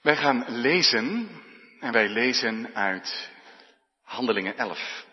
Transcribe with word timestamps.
Wij 0.00 0.16
gaan 0.16 0.44
lezen 0.48 1.28
en 1.80 1.92
wij 1.92 2.08
lezen 2.08 2.74
uit 2.74 3.30
Handelingen 4.02 4.56
11. 4.56 5.06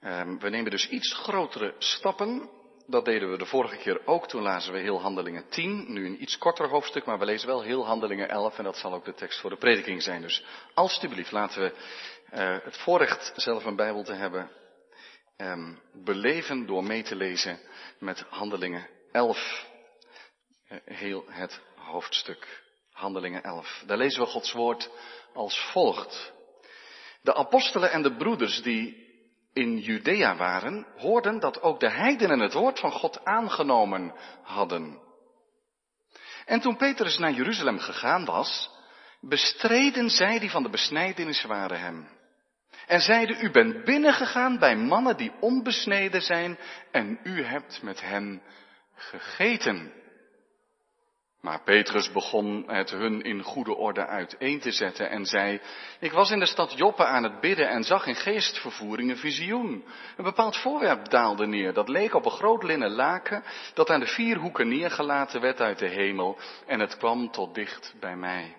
Um, 0.00 0.38
we 0.38 0.48
nemen 0.48 0.70
dus 0.70 0.88
iets 0.88 1.14
grotere 1.14 1.74
stappen. 1.78 2.50
Dat 2.86 3.04
deden 3.04 3.30
we 3.30 3.38
de 3.38 3.46
vorige 3.46 3.76
keer 3.76 4.06
ook. 4.06 4.28
Toen 4.28 4.42
lazen 4.42 4.72
we 4.72 4.78
heel 4.78 5.00
Handelingen 5.00 5.48
10. 5.48 5.92
Nu 5.92 6.06
een 6.06 6.22
iets 6.22 6.38
korter 6.38 6.68
hoofdstuk, 6.68 7.04
maar 7.04 7.18
we 7.18 7.24
lezen 7.24 7.48
wel 7.48 7.62
heel 7.62 7.86
Handelingen 7.86 8.28
11. 8.28 8.58
En 8.58 8.64
dat 8.64 8.76
zal 8.76 8.94
ook 8.94 9.04
de 9.04 9.14
tekst 9.14 9.40
voor 9.40 9.50
de 9.50 9.56
prediking 9.56 10.02
zijn. 10.02 10.22
Dus 10.22 10.44
alstublieft, 10.74 11.32
laten 11.32 11.62
we 11.62 11.72
uh, 12.34 12.64
het 12.64 12.76
voorrecht 12.76 13.32
zelf 13.36 13.64
een 13.64 13.76
Bijbel 13.76 14.04
te 14.04 14.14
hebben. 14.14 14.50
Um, 15.36 15.80
beleven 15.92 16.66
door 16.66 16.84
mee 16.84 17.02
te 17.02 17.16
lezen 17.16 17.60
met 17.98 18.24
Handelingen 18.28 18.88
11. 19.12 19.66
Uh, 20.68 20.78
heel 20.84 21.24
het 21.26 21.60
hoofdstuk. 21.74 22.66
Handelingen 22.98 23.42
11. 23.42 23.82
Daar 23.86 23.96
lezen 23.96 24.20
we 24.20 24.26
Gods 24.26 24.52
woord 24.52 24.90
als 25.34 25.70
volgt. 25.72 26.32
De 27.22 27.34
apostelen 27.34 27.90
en 27.90 28.02
de 28.02 28.16
broeders 28.16 28.62
die 28.62 29.06
in 29.52 29.78
Judea 29.78 30.36
waren, 30.36 30.86
hoorden 30.96 31.40
dat 31.40 31.62
ook 31.62 31.80
de 31.80 31.90
heidenen 31.90 32.38
het 32.38 32.52
woord 32.52 32.78
van 32.80 32.92
God 32.92 33.24
aangenomen 33.24 34.14
hadden. 34.42 34.98
En 36.44 36.60
toen 36.60 36.76
Petrus 36.76 37.18
naar 37.18 37.32
Jeruzalem 37.32 37.78
gegaan 37.78 38.24
was, 38.24 38.70
bestreden 39.20 40.10
zij 40.10 40.38
die 40.38 40.50
van 40.50 40.62
de 40.62 40.70
besnijdenis 40.70 41.44
waren 41.44 41.80
hem. 41.80 42.08
En 42.86 43.00
zeiden, 43.00 43.44
u 43.44 43.50
bent 43.50 43.84
binnengegaan 43.84 44.58
bij 44.58 44.76
mannen 44.76 45.16
die 45.16 45.32
onbesneden 45.40 46.22
zijn 46.22 46.58
en 46.90 47.20
u 47.22 47.42
hebt 47.42 47.82
met 47.82 48.00
hen 48.00 48.42
gegeten. 48.94 49.92
Maar 51.40 51.62
Petrus 51.62 52.12
begon 52.12 52.64
het 52.66 52.90
hun 52.90 53.22
in 53.22 53.42
goede 53.42 53.74
orde 53.74 54.06
uiteen 54.06 54.60
te 54.60 54.72
zetten 54.72 55.10
en 55.10 55.24
zei, 55.24 55.60
ik 56.00 56.12
was 56.12 56.30
in 56.30 56.38
de 56.38 56.46
stad 56.46 56.72
Joppe 56.76 57.04
aan 57.04 57.22
het 57.22 57.40
bidden 57.40 57.68
en 57.68 57.82
zag 57.82 58.06
in 58.06 58.14
geestvervoering 58.14 59.10
een 59.10 59.16
visioen. 59.16 59.84
Een 60.16 60.24
bepaald 60.24 60.56
voorwerp 60.56 61.08
daalde 61.08 61.46
neer, 61.46 61.72
dat 61.72 61.88
leek 61.88 62.14
op 62.14 62.24
een 62.24 62.30
groot 62.30 62.62
linnen 62.62 62.90
laken, 62.90 63.44
dat 63.74 63.90
aan 63.90 64.00
de 64.00 64.06
vier 64.06 64.36
hoeken 64.36 64.68
neergelaten 64.68 65.40
werd 65.40 65.60
uit 65.60 65.78
de 65.78 65.88
hemel 65.88 66.38
en 66.66 66.80
het 66.80 66.96
kwam 66.96 67.30
tot 67.30 67.54
dicht 67.54 67.94
bij 68.00 68.16
mij. 68.16 68.57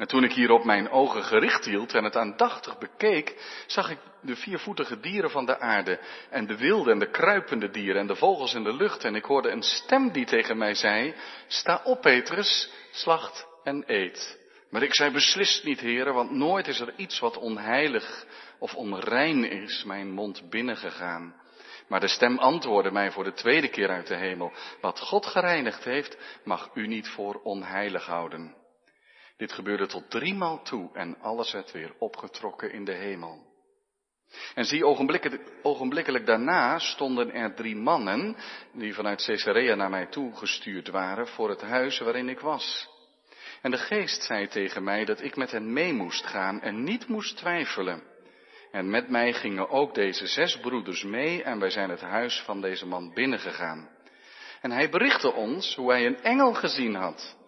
En 0.00 0.06
toen 0.06 0.24
ik 0.24 0.32
hierop 0.32 0.64
mijn 0.64 0.90
ogen 0.90 1.24
gericht 1.24 1.64
hield 1.64 1.94
en 1.94 2.04
het 2.04 2.16
aandachtig 2.16 2.78
bekeek, 2.78 3.36
zag 3.66 3.90
ik 3.90 3.98
de 4.22 4.36
viervoetige 4.36 5.00
dieren 5.00 5.30
van 5.30 5.46
de 5.46 5.58
aarde 5.58 6.00
en 6.30 6.46
de 6.46 6.56
wilde 6.56 6.90
en 6.90 6.98
de 6.98 7.10
kruipende 7.10 7.70
dieren 7.70 8.00
en 8.00 8.06
de 8.06 8.16
vogels 8.16 8.54
in 8.54 8.62
de 8.62 8.74
lucht. 8.74 9.04
En 9.04 9.14
ik 9.14 9.24
hoorde 9.24 9.50
een 9.50 9.62
stem 9.62 10.12
die 10.12 10.26
tegen 10.26 10.58
mij 10.58 10.74
zei, 10.74 11.14
sta 11.46 11.80
op 11.84 12.00
Petrus, 12.00 12.70
slacht 12.90 13.46
en 13.64 13.84
eet. 13.86 14.38
Maar 14.70 14.82
ik 14.82 14.94
zei 14.94 15.10
beslist 15.10 15.64
niet, 15.64 15.80
heren, 15.80 16.14
want 16.14 16.30
nooit 16.30 16.66
is 16.66 16.80
er 16.80 16.92
iets 16.96 17.18
wat 17.18 17.36
onheilig 17.36 18.26
of 18.58 18.74
onrein 18.74 19.44
is 19.44 19.84
mijn 19.84 20.10
mond 20.10 20.50
binnengegaan. 20.50 21.34
Maar 21.88 22.00
de 22.00 22.08
stem 22.08 22.38
antwoordde 22.38 22.90
mij 22.90 23.10
voor 23.10 23.24
de 23.24 23.32
tweede 23.32 23.68
keer 23.68 23.88
uit 23.88 24.06
de 24.06 24.16
hemel, 24.16 24.52
wat 24.80 25.00
God 25.00 25.26
gereinigd 25.26 25.84
heeft, 25.84 26.18
mag 26.44 26.70
u 26.74 26.86
niet 26.86 27.08
voor 27.08 27.40
onheilig 27.42 28.06
houden. 28.06 28.59
Dit 29.40 29.52
gebeurde 29.52 29.86
tot 29.86 30.10
driemaal 30.10 30.62
toe 30.62 30.90
en 30.92 31.20
alles 31.20 31.52
werd 31.52 31.72
weer 31.72 31.92
opgetrokken 31.98 32.72
in 32.72 32.84
de 32.84 32.92
hemel. 32.92 33.46
En 34.54 34.64
zie, 34.64 34.86
ogenblikkelijk, 34.86 35.52
ogenblikkelijk 35.62 36.26
daarna 36.26 36.78
stonden 36.78 37.32
er 37.32 37.54
drie 37.54 37.76
mannen, 37.76 38.36
die 38.72 38.94
vanuit 38.94 39.24
Caesarea 39.24 39.74
naar 39.74 39.90
mij 39.90 40.06
toe 40.06 40.36
gestuurd 40.36 40.88
waren, 40.88 41.26
voor 41.26 41.48
het 41.48 41.60
huis 41.60 41.98
waarin 41.98 42.28
ik 42.28 42.40
was. 42.40 42.88
En 43.62 43.70
de 43.70 43.78
geest 43.78 44.22
zei 44.22 44.48
tegen 44.48 44.84
mij 44.84 45.04
dat 45.04 45.22
ik 45.22 45.36
met 45.36 45.50
hen 45.50 45.72
mee 45.72 45.92
moest 45.92 46.26
gaan 46.26 46.60
en 46.60 46.84
niet 46.84 47.08
moest 47.08 47.36
twijfelen. 47.36 48.02
En 48.70 48.90
met 48.90 49.08
mij 49.08 49.32
gingen 49.32 49.68
ook 49.68 49.94
deze 49.94 50.26
zes 50.26 50.58
broeders 50.58 51.02
mee 51.02 51.42
en 51.42 51.58
wij 51.58 51.70
zijn 51.70 51.90
het 51.90 52.00
huis 52.00 52.40
van 52.40 52.60
deze 52.60 52.86
man 52.86 53.14
binnengegaan. 53.14 53.88
En 54.60 54.70
hij 54.70 54.90
berichtte 54.90 55.32
ons 55.32 55.74
hoe 55.74 55.90
hij 55.90 56.06
een 56.06 56.22
engel 56.22 56.54
gezien 56.54 56.94
had 56.94 57.38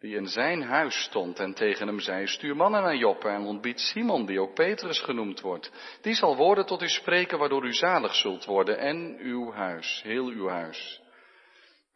die 0.00 0.16
in 0.16 0.26
zijn 0.26 0.62
huis 0.62 1.02
stond 1.02 1.38
en 1.38 1.54
tegen 1.54 1.86
hem 1.86 2.00
zei, 2.00 2.26
stuur 2.26 2.56
mannen 2.56 2.82
naar 2.82 2.96
Joppe 2.96 3.28
en 3.28 3.46
ontbied 3.46 3.80
Simon, 3.80 4.26
die 4.26 4.40
ook 4.40 4.54
Petrus 4.54 5.00
genoemd 5.00 5.40
wordt. 5.40 5.72
Die 6.02 6.14
zal 6.14 6.36
woorden 6.36 6.66
tot 6.66 6.82
u 6.82 6.88
spreken, 6.88 7.38
waardoor 7.38 7.66
u 7.66 7.72
zalig 7.72 8.14
zult 8.14 8.44
worden 8.44 8.78
en 8.78 9.16
uw 9.18 9.52
huis, 9.52 10.00
heel 10.02 10.26
uw 10.26 10.48
huis. 10.48 11.00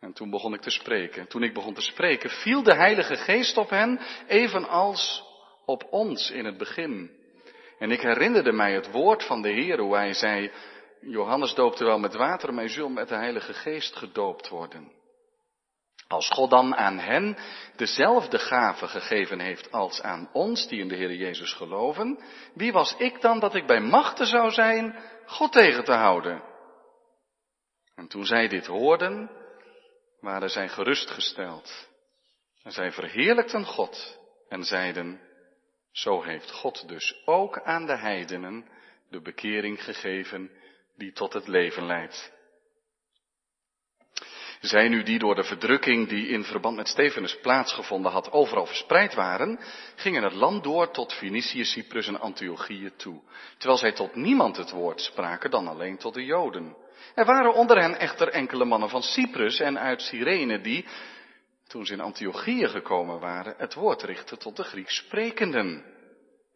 En 0.00 0.12
toen 0.12 0.30
begon 0.30 0.54
ik 0.54 0.60
te 0.60 0.70
spreken. 0.70 1.28
Toen 1.28 1.42
ik 1.42 1.54
begon 1.54 1.74
te 1.74 1.80
spreken, 1.80 2.30
viel 2.30 2.62
de 2.62 2.74
Heilige 2.74 3.16
Geest 3.16 3.56
op 3.56 3.70
hen, 3.70 4.00
evenals 4.26 5.24
op 5.66 5.86
ons 5.90 6.30
in 6.30 6.44
het 6.44 6.56
begin. 6.56 7.10
En 7.78 7.90
ik 7.90 8.00
herinnerde 8.00 8.52
mij 8.52 8.72
het 8.72 8.90
woord 8.90 9.24
van 9.24 9.42
de 9.42 9.50
Heer, 9.50 9.78
hoe 9.78 9.96
hij 9.96 10.12
zei, 10.12 10.50
Johannes 11.00 11.54
doopte 11.54 11.84
wel 11.84 11.98
met 11.98 12.14
water, 12.14 12.54
maar 12.54 12.64
u 12.64 12.68
zult 12.68 12.92
met 12.92 13.08
de 13.08 13.14
Heilige 13.14 13.52
Geest 13.52 13.96
gedoopt 13.96 14.48
worden. 14.48 14.92
Als 16.12 16.28
God 16.28 16.50
dan 16.50 16.76
aan 16.76 16.98
hen 16.98 17.36
dezelfde 17.76 18.38
gave 18.38 18.88
gegeven 18.88 19.40
heeft 19.40 19.70
als 19.70 20.02
aan 20.02 20.28
ons, 20.32 20.68
die 20.68 20.80
in 20.80 20.88
de 20.88 20.94
Heer 20.94 21.14
Jezus 21.14 21.52
geloven, 21.52 22.18
wie 22.54 22.72
was 22.72 22.94
ik 22.98 23.20
dan 23.20 23.40
dat 23.40 23.54
ik 23.54 23.66
bij 23.66 23.80
machten 23.80 24.26
zou 24.26 24.50
zijn 24.50 24.96
God 25.26 25.52
tegen 25.52 25.84
te 25.84 25.92
houden? 25.92 26.42
En 27.94 28.08
toen 28.08 28.24
zij 28.24 28.48
dit 28.48 28.66
hoorden, 28.66 29.30
waren 30.20 30.50
zij 30.50 30.68
gerustgesteld. 30.68 31.88
En 32.62 32.72
zij 32.72 32.92
verheerlijkten 32.92 33.64
God 33.64 34.18
en 34.48 34.64
zeiden, 34.64 35.20
zo 35.92 36.22
heeft 36.22 36.50
God 36.50 36.88
dus 36.88 37.22
ook 37.24 37.62
aan 37.62 37.86
de 37.86 37.96
heidenen 37.96 38.68
de 39.10 39.20
bekering 39.20 39.84
gegeven 39.84 40.50
die 40.96 41.12
tot 41.12 41.32
het 41.32 41.48
leven 41.48 41.86
leidt. 41.86 42.32
Zij 44.62 44.88
nu 44.88 45.02
die 45.02 45.18
door 45.18 45.34
de 45.34 45.44
verdrukking 45.44 46.08
die 46.08 46.28
in 46.28 46.44
verband 46.44 46.76
met 46.76 46.88
Stefanus 46.88 47.40
plaatsgevonden 47.40 48.12
had 48.12 48.32
overal 48.32 48.66
verspreid 48.66 49.14
waren, 49.14 49.60
gingen 49.96 50.22
het 50.22 50.32
land 50.32 50.62
door 50.62 50.90
tot 50.90 51.12
Fenicië, 51.12 51.64
Cyprus 51.64 52.06
en 52.06 52.20
Antiochië 52.20 52.90
toe, 52.96 53.20
terwijl 53.58 53.78
zij 53.78 53.92
tot 53.92 54.14
niemand 54.14 54.56
het 54.56 54.70
woord 54.70 55.00
spraken 55.00 55.50
dan 55.50 55.68
alleen 55.68 55.98
tot 55.98 56.14
de 56.14 56.24
Joden. 56.24 56.76
Er 57.14 57.24
waren 57.24 57.54
onder 57.54 57.80
hen 57.80 57.98
echter 57.98 58.28
enkele 58.28 58.64
mannen 58.64 58.88
van 58.88 59.02
Cyprus 59.02 59.60
en 59.60 59.78
uit 59.78 60.02
Cyrene 60.02 60.60
die, 60.60 60.86
toen 61.66 61.86
ze 61.86 61.92
in 61.92 62.00
Antiochië 62.00 62.68
gekomen 62.68 63.20
waren, 63.20 63.54
het 63.58 63.74
woord 63.74 64.02
richtten 64.02 64.38
tot 64.38 64.56
de 64.56 64.64
Grieks 64.64 64.96
sprekenden 64.96 65.84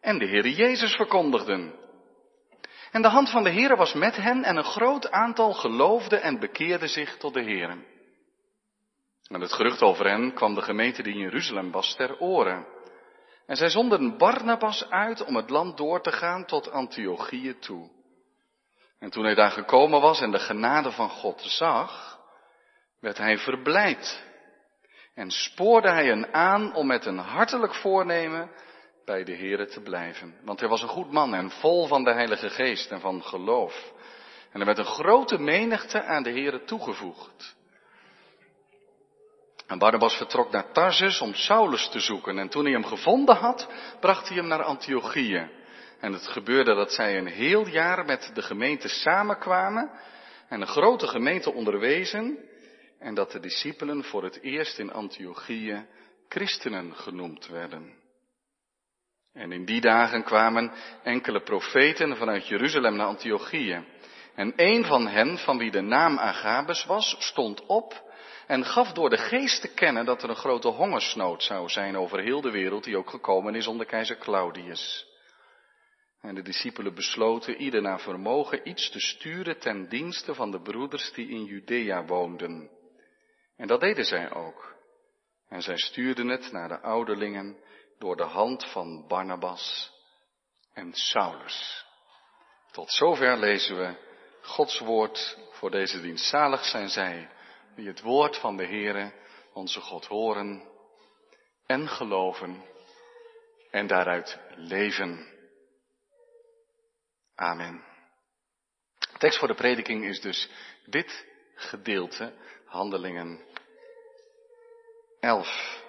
en 0.01 0.19
de 0.19 0.27
Heere 0.27 0.55
Jezus 0.55 0.95
verkondigden. 0.95 1.75
En 2.91 3.03
de 3.03 3.09
hand 3.09 3.31
van 3.31 3.43
de 3.43 3.53
Heere 3.53 3.77
was 3.77 3.93
met 3.93 4.17
hen 4.17 4.45
en 4.45 4.57
een 4.57 4.65
groot 4.65 5.11
aantal 5.11 5.53
geloofde 5.53 6.17
en 6.17 6.39
bekeerde 6.39 6.87
zich 6.87 7.17
tot 7.17 7.35
de 7.35 7.43
Heere. 7.43 7.95
En 9.29 9.41
het 9.41 9.53
gerucht 9.53 9.83
over 9.83 10.09
hen 10.09 10.35
kwam 10.35 10.55
de 10.55 10.63
gemeente 10.63 11.03
die 11.03 11.13
in 11.13 11.21
Jeruzalem 11.21 11.71
was 11.71 11.95
ter 11.95 12.19
oren. 12.19 12.67
En 13.47 13.57
zij 13.57 13.69
zonden 13.69 14.19
Barnabas 14.19 14.91
uit 14.91 15.25
om 15.25 15.37
het 15.37 15.51
land 15.51 15.77
door 15.77 16.03
te 16.03 16.13
gaan 16.13 16.45
tot 16.45 16.71
Antiochië 16.71 17.59
toe. 17.59 17.91
En 18.99 19.11
toen 19.11 19.25
hij 19.25 19.35
daar 19.35 19.51
gekomen 19.51 20.01
was 20.01 20.21
en 20.21 20.31
de 20.31 20.39
genade 20.39 20.93
van 20.93 21.11
God 21.11 21.41
zag, 21.41 22.21
werd 23.01 23.19
hij 23.19 23.39
verblijd. 23.39 24.25
En 25.15 25.31
spoorde 25.31 25.91
hij 25.91 26.07
hen 26.07 26.35
aan 26.35 26.75
om 26.75 26.87
met 26.87 27.07
een 27.07 27.19
hartelijk 27.19 27.75
voornemen 27.75 28.51
bij 29.05 29.25
de 29.25 29.37
Here 29.37 29.67
te 29.67 29.81
blijven. 29.81 30.35
Want 30.45 30.61
hij 30.61 30.69
was 30.69 30.83
een 30.83 30.89
goed 30.89 31.11
man 31.11 31.35
en 31.35 31.51
vol 31.51 31.87
van 31.87 32.05
de 32.05 32.13
Heilige 32.13 32.51
Geest 32.51 32.91
en 32.91 33.01
van 33.01 33.23
geloof. 33.23 33.93
En 34.53 34.61
er 34.61 34.67
werd 34.67 34.79
een 34.79 34.85
grote 34.85 35.39
menigte 35.39 36.03
aan 36.03 36.23
de 36.23 36.31
Here 36.31 36.65
toegevoegd. 36.65 37.57
En 39.67 39.79
Barnabas 39.79 40.17
vertrok 40.17 40.51
naar 40.51 40.73
Tarsus 40.73 41.21
om 41.21 41.35
Saulus 41.35 41.89
te 41.89 42.01
zoeken. 42.01 42.39
En 42.39 42.49
toen 42.49 42.65
hij 42.65 42.73
hem 42.73 42.85
gevonden 42.85 43.37
had, 43.37 43.69
bracht 44.01 44.29
hij 44.29 44.37
hem 44.37 44.47
naar 44.47 44.63
Antiochië. 44.63 45.49
En 46.01 46.13
het 46.13 46.27
gebeurde 46.27 46.75
dat 46.75 46.93
zij 46.93 47.19
een 47.19 47.27
heel 47.27 47.67
jaar 47.67 48.05
met 48.05 48.31
de 48.35 48.43
gemeente 48.43 48.89
samenkwamen 48.89 49.91
en 50.49 50.61
een 50.61 50.67
grote 50.67 51.07
gemeente 51.07 51.53
onderwezen. 51.53 52.39
En 52.99 53.15
dat 53.15 53.33
de 53.33 53.41
discipelen 53.41 54.05
voor 54.05 54.25
het 54.25 54.43
eerst 54.43 54.79
in 54.79 54.93
Antiochië 54.93 55.87
christenen 56.29 56.95
genoemd 56.95 57.47
werden. 57.47 57.95
En 59.33 59.53
in 59.53 59.65
die 59.65 59.81
dagen 59.81 60.25
kwamen 60.25 60.73
enkele 61.03 61.43
profeten 61.43 62.17
vanuit 62.17 62.49
Jeruzalem 62.49 62.97
naar 62.97 63.07
Antiochië. 63.07 63.85
En 64.35 64.53
een 64.57 64.85
van 64.85 65.07
hen, 65.07 65.39
van 65.39 65.59
wie 65.59 65.71
de 65.71 65.81
naam 65.81 66.19
Agabus 66.19 66.85
was, 66.85 67.17
stond 67.19 67.67
op 67.67 68.05
en 68.47 68.65
gaf 68.65 68.93
door 68.93 69.11
de 69.11 69.19
geest 69.19 69.61
te 69.61 69.69
kennen 69.69 70.05
dat 70.05 70.23
er 70.23 70.29
een 70.29 70.37
grote 70.37 70.69
hongersnood 70.69 71.43
zou 71.43 71.69
zijn 71.69 71.97
over 71.97 72.21
heel 72.21 72.41
de 72.41 72.51
wereld, 72.51 72.85
die 72.85 72.97
ook 72.97 73.11
gekomen 73.11 73.55
is 73.55 73.67
onder 73.67 73.87
keizer 73.87 74.17
Claudius. 74.17 75.07
En 76.21 76.35
de 76.35 76.43
discipelen 76.43 76.95
besloten 76.95 77.57
ieder 77.57 77.83
naar 77.83 78.01
vermogen 78.01 78.69
iets 78.69 78.91
te 78.91 79.01
sturen 79.01 79.59
ten 79.59 79.89
dienste 79.89 80.35
van 80.35 80.51
de 80.51 80.61
broeders 80.61 81.13
die 81.13 81.29
in 81.29 81.45
Judea 81.45 82.05
woonden. 82.05 82.71
En 83.57 83.67
dat 83.67 83.81
deden 83.81 84.05
zij 84.05 84.33
ook. 84.33 84.75
En 85.49 85.63
zij 85.63 85.77
stuurden 85.77 86.29
het 86.29 86.53
naar 86.53 86.69
de 86.69 86.81
ouderlingen 86.81 87.57
door 87.99 88.17
de 88.17 88.25
hand 88.25 88.65
van 88.65 89.05
Barnabas 89.09 89.93
en 90.73 90.93
Saulus. 90.93 91.85
Tot 92.73 92.91
zover 92.93 93.39
lezen 93.39 93.77
we 93.77 93.95
Gods 94.43 94.79
woord 94.79 95.39
voor 95.51 95.71
deze 95.71 96.01
dienst. 96.01 96.29
Zalig 96.29 96.65
zijn 96.65 96.89
zij 96.89 97.29
die 97.77 97.89
het 97.89 98.01
woord 98.01 98.37
van 98.37 98.57
de 98.57 98.67
Heere, 98.67 99.13
onze 99.53 99.81
God, 99.81 100.07
horen 100.07 100.69
en 101.67 101.89
geloven 101.89 102.65
en 103.71 103.87
daaruit 103.87 104.39
leven. 104.55 105.35
Amen. 107.35 107.85
De 108.99 109.19
tekst 109.19 109.39
voor 109.39 109.49
de 109.49 109.55
prediking 109.55 110.05
is 110.05 110.21
dus 110.21 110.49
dit 110.85 111.27
gedeelte, 111.55 112.35
Handelingen 112.65 113.41
11. 115.21 115.85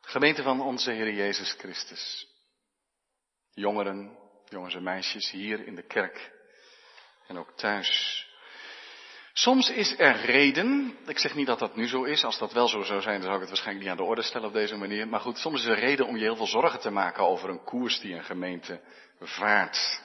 Gemeente 0.00 0.42
van 0.42 0.60
onze 0.60 0.90
Heer 0.90 1.12
Jezus 1.12 1.52
Christus. 1.52 2.28
Jongeren, 3.50 4.18
jongens 4.48 4.74
en 4.74 4.82
meisjes 4.82 5.30
hier 5.30 5.66
in 5.66 5.74
de 5.74 5.86
kerk 5.86 6.32
en 7.26 7.38
ook 7.38 7.56
thuis. 7.56 8.22
Soms 9.36 9.70
is 9.70 9.98
er 9.98 10.16
reden, 10.16 10.96
ik 11.06 11.18
zeg 11.18 11.34
niet 11.34 11.46
dat 11.46 11.58
dat 11.58 11.76
nu 11.76 11.88
zo 11.88 12.02
is, 12.02 12.24
als 12.24 12.38
dat 12.38 12.52
wel 12.52 12.68
zo 12.68 12.82
zou 12.82 13.00
zijn, 13.00 13.14
dan 13.14 13.22
zou 13.22 13.34
ik 13.34 13.40
het 13.40 13.48
waarschijnlijk 13.48 13.86
niet 13.86 13.98
aan 13.98 14.04
de 14.04 14.10
orde 14.10 14.22
stellen 14.22 14.48
op 14.48 14.52
deze 14.52 14.76
manier. 14.76 15.08
Maar 15.08 15.20
goed, 15.20 15.38
soms 15.38 15.60
is 15.60 15.66
er 15.66 15.78
reden 15.78 16.06
om 16.06 16.16
je 16.16 16.22
heel 16.22 16.36
veel 16.36 16.46
zorgen 16.46 16.80
te 16.80 16.90
maken 16.90 17.26
over 17.26 17.48
een 17.48 17.64
koers 17.64 18.00
die 18.00 18.14
een 18.14 18.24
gemeente 18.24 18.80
vaart. 19.20 20.02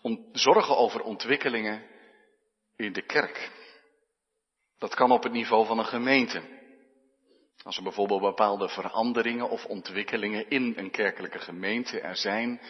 Om 0.00 0.28
zorgen 0.32 0.76
over 0.76 1.02
ontwikkelingen 1.02 1.82
in 2.76 2.92
de 2.92 3.02
kerk. 3.02 3.50
Dat 4.78 4.94
kan 4.94 5.10
op 5.10 5.22
het 5.22 5.32
niveau 5.32 5.66
van 5.66 5.78
een 5.78 5.84
gemeente. 5.84 6.42
Als 7.62 7.76
er 7.76 7.82
bijvoorbeeld 7.82 8.20
bepaalde 8.20 8.68
veranderingen 8.68 9.48
of 9.48 9.64
ontwikkelingen 9.64 10.50
in 10.50 10.72
een 10.76 10.90
kerkelijke 10.90 11.38
gemeente 11.38 12.00
er 12.00 12.16
zijn, 12.16 12.60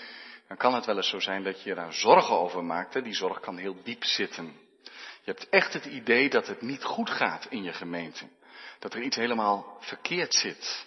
dan 0.48 0.56
kan 0.56 0.74
het 0.74 0.86
wel 0.86 0.96
eens 0.96 1.08
zo 1.08 1.20
zijn 1.20 1.42
dat 1.42 1.62
je 1.62 1.74
daar 1.74 1.92
zorgen 1.92 2.38
over 2.38 2.64
maakt. 2.64 3.04
Die 3.04 3.14
zorg 3.14 3.40
kan 3.40 3.56
heel 3.56 3.76
diep 3.82 4.04
zitten. 4.04 4.61
Je 5.24 5.30
hebt 5.30 5.48
echt 5.48 5.72
het 5.72 5.84
idee 5.84 6.30
dat 6.30 6.46
het 6.46 6.60
niet 6.60 6.84
goed 6.84 7.10
gaat 7.10 7.46
in 7.48 7.62
je 7.62 7.72
gemeente. 7.72 8.28
Dat 8.78 8.94
er 8.94 9.02
iets 9.02 9.16
helemaal 9.16 9.76
verkeerd 9.80 10.34
zit. 10.34 10.86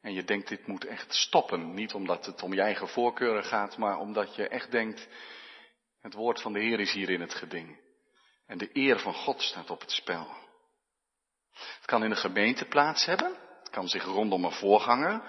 En 0.00 0.12
je 0.12 0.24
denkt, 0.24 0.48
dit 0.48 0.66
moet 0.66 0.84
echt 0.84 1.14
stoppen. 1.14 1.74
Niet 1.74 1.94
omdat 1.94 2.26
het 2.26 2.42
om 2.42 2.54
je 2.54 2.60
eigen 2.60 2.88
voorkeuren 2.88 3.44
gaat, 3.44 3.76
maar 3.76 3.98
omdat 3.98 4.34
je 4.34 4.48
echt 4.48 4.70
denkt, 4.70 5.08
het 6.00 6.14
woord 6.14 6.40
van 6.40 6.52
de 6.52 6.60
Heer 6.60 6.80
is 6.80 6.92
hier 6.92 7.10
in 7.10 7.20
het 7.20 7.34
geding. 7.34 7.80
En 8.46 8.58
de 8.58 8.70
eer 8.72 8.98
van 8.98 9.14
God 9.14 9.42
staat 9.42 9.70
op 9.70 9.80
het 9.80 9.90
spel. 9.90 10.26
Het 11.52 11.86
kan 11.86 12.04
in 12.04 12.10
een 12.10 12.16
gemeente 12.16 12.64
plaats 12.64 13.04
hebben. 13.04 13.36
Het 13.58 13.70
kan 13.70 13.88
zich 13.88 14.04
rondom 14.04 14.44
een 14.44 14.52
voorganger 14.52 15.22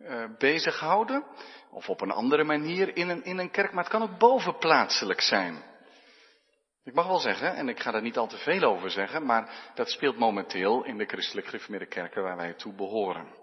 uh, 0.00 0.24
bezighouden. 0.38 1.24
Of 1.70 1.88
op 1.88 2.00
een 2.00 2.10
andere 2.10 2.44
manier 2.44 2.96
in 2.96 3.08
een, 3.08 3.24
in 3.24 3.38
een 3.38 3.50
kerk. 3.50 3.72
Maar 3.72 3.84
het 3.84 3.92
kan 3.92 4.02
ook 4.02 4.18
bovenplaatselijk 4.18 5.20
zijn. 5.20 5.62
Ik 6.84 6.94
mag 6.94 7.06
wel 7.06 7.18
zeggen, 7.18 7.54
en 7.54 7.68
ik 7.68 7.80
ga 7.80 7.90
daar 7.90 8.02
niet 8.02 8.16
al 8.16 8.26
te 8.26 8.38
veel 8.38 8.62
over 8.62 8.90
zeggen, 8.90 9.26
maar 9.26 9.70
dat 9.74 9.90
speelt 9.90 10.18
momenteel 10.18 10.84
in 10.84 10.98
de 10.98 11.04
christelijk 11.04 11.46
gereformeerde 11.46 11.86
kerken 11.86 12.22
waar 12.22 12.36
wij 12.36 12.54
toe 12.54 12.74
behoren. 12.74 13.34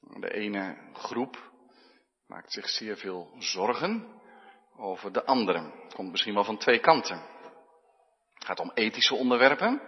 De 0.00 0.32
ene 0.32 0.76
groep 0.92 1.50
maakt 2.26 2.52
zich 2.52 2.68
zeer 2.68 2.96
veel 2.96 3.34
zorgen 3.38 4.20
over 4.76 5.12
de 5.12 5.24
andere. 5.24 5.72
Het 5.82 5.94
komt 5.94 6.10
misschien 6.10 6.34
wel 6.34 6.44
van 6.44 6.58
twee 6.58 6.80
kanten. 6.80 7.22
Het 8.34 8.44
gaat 8.44 8.60
om 8.60 8.70
ethische 8.74 9.14
onderwerpen, 9.14 9.82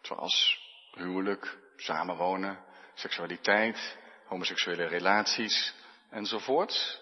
zoals 0.00 0.60
huwelijk, 0.92 1.58
samenwonen, 1.76 2.64
seksualiteit, 2.94 3.98
homoseksuele 4.26 4.84
relaties 4.86 5.74
enzovoort. 6.10 7.00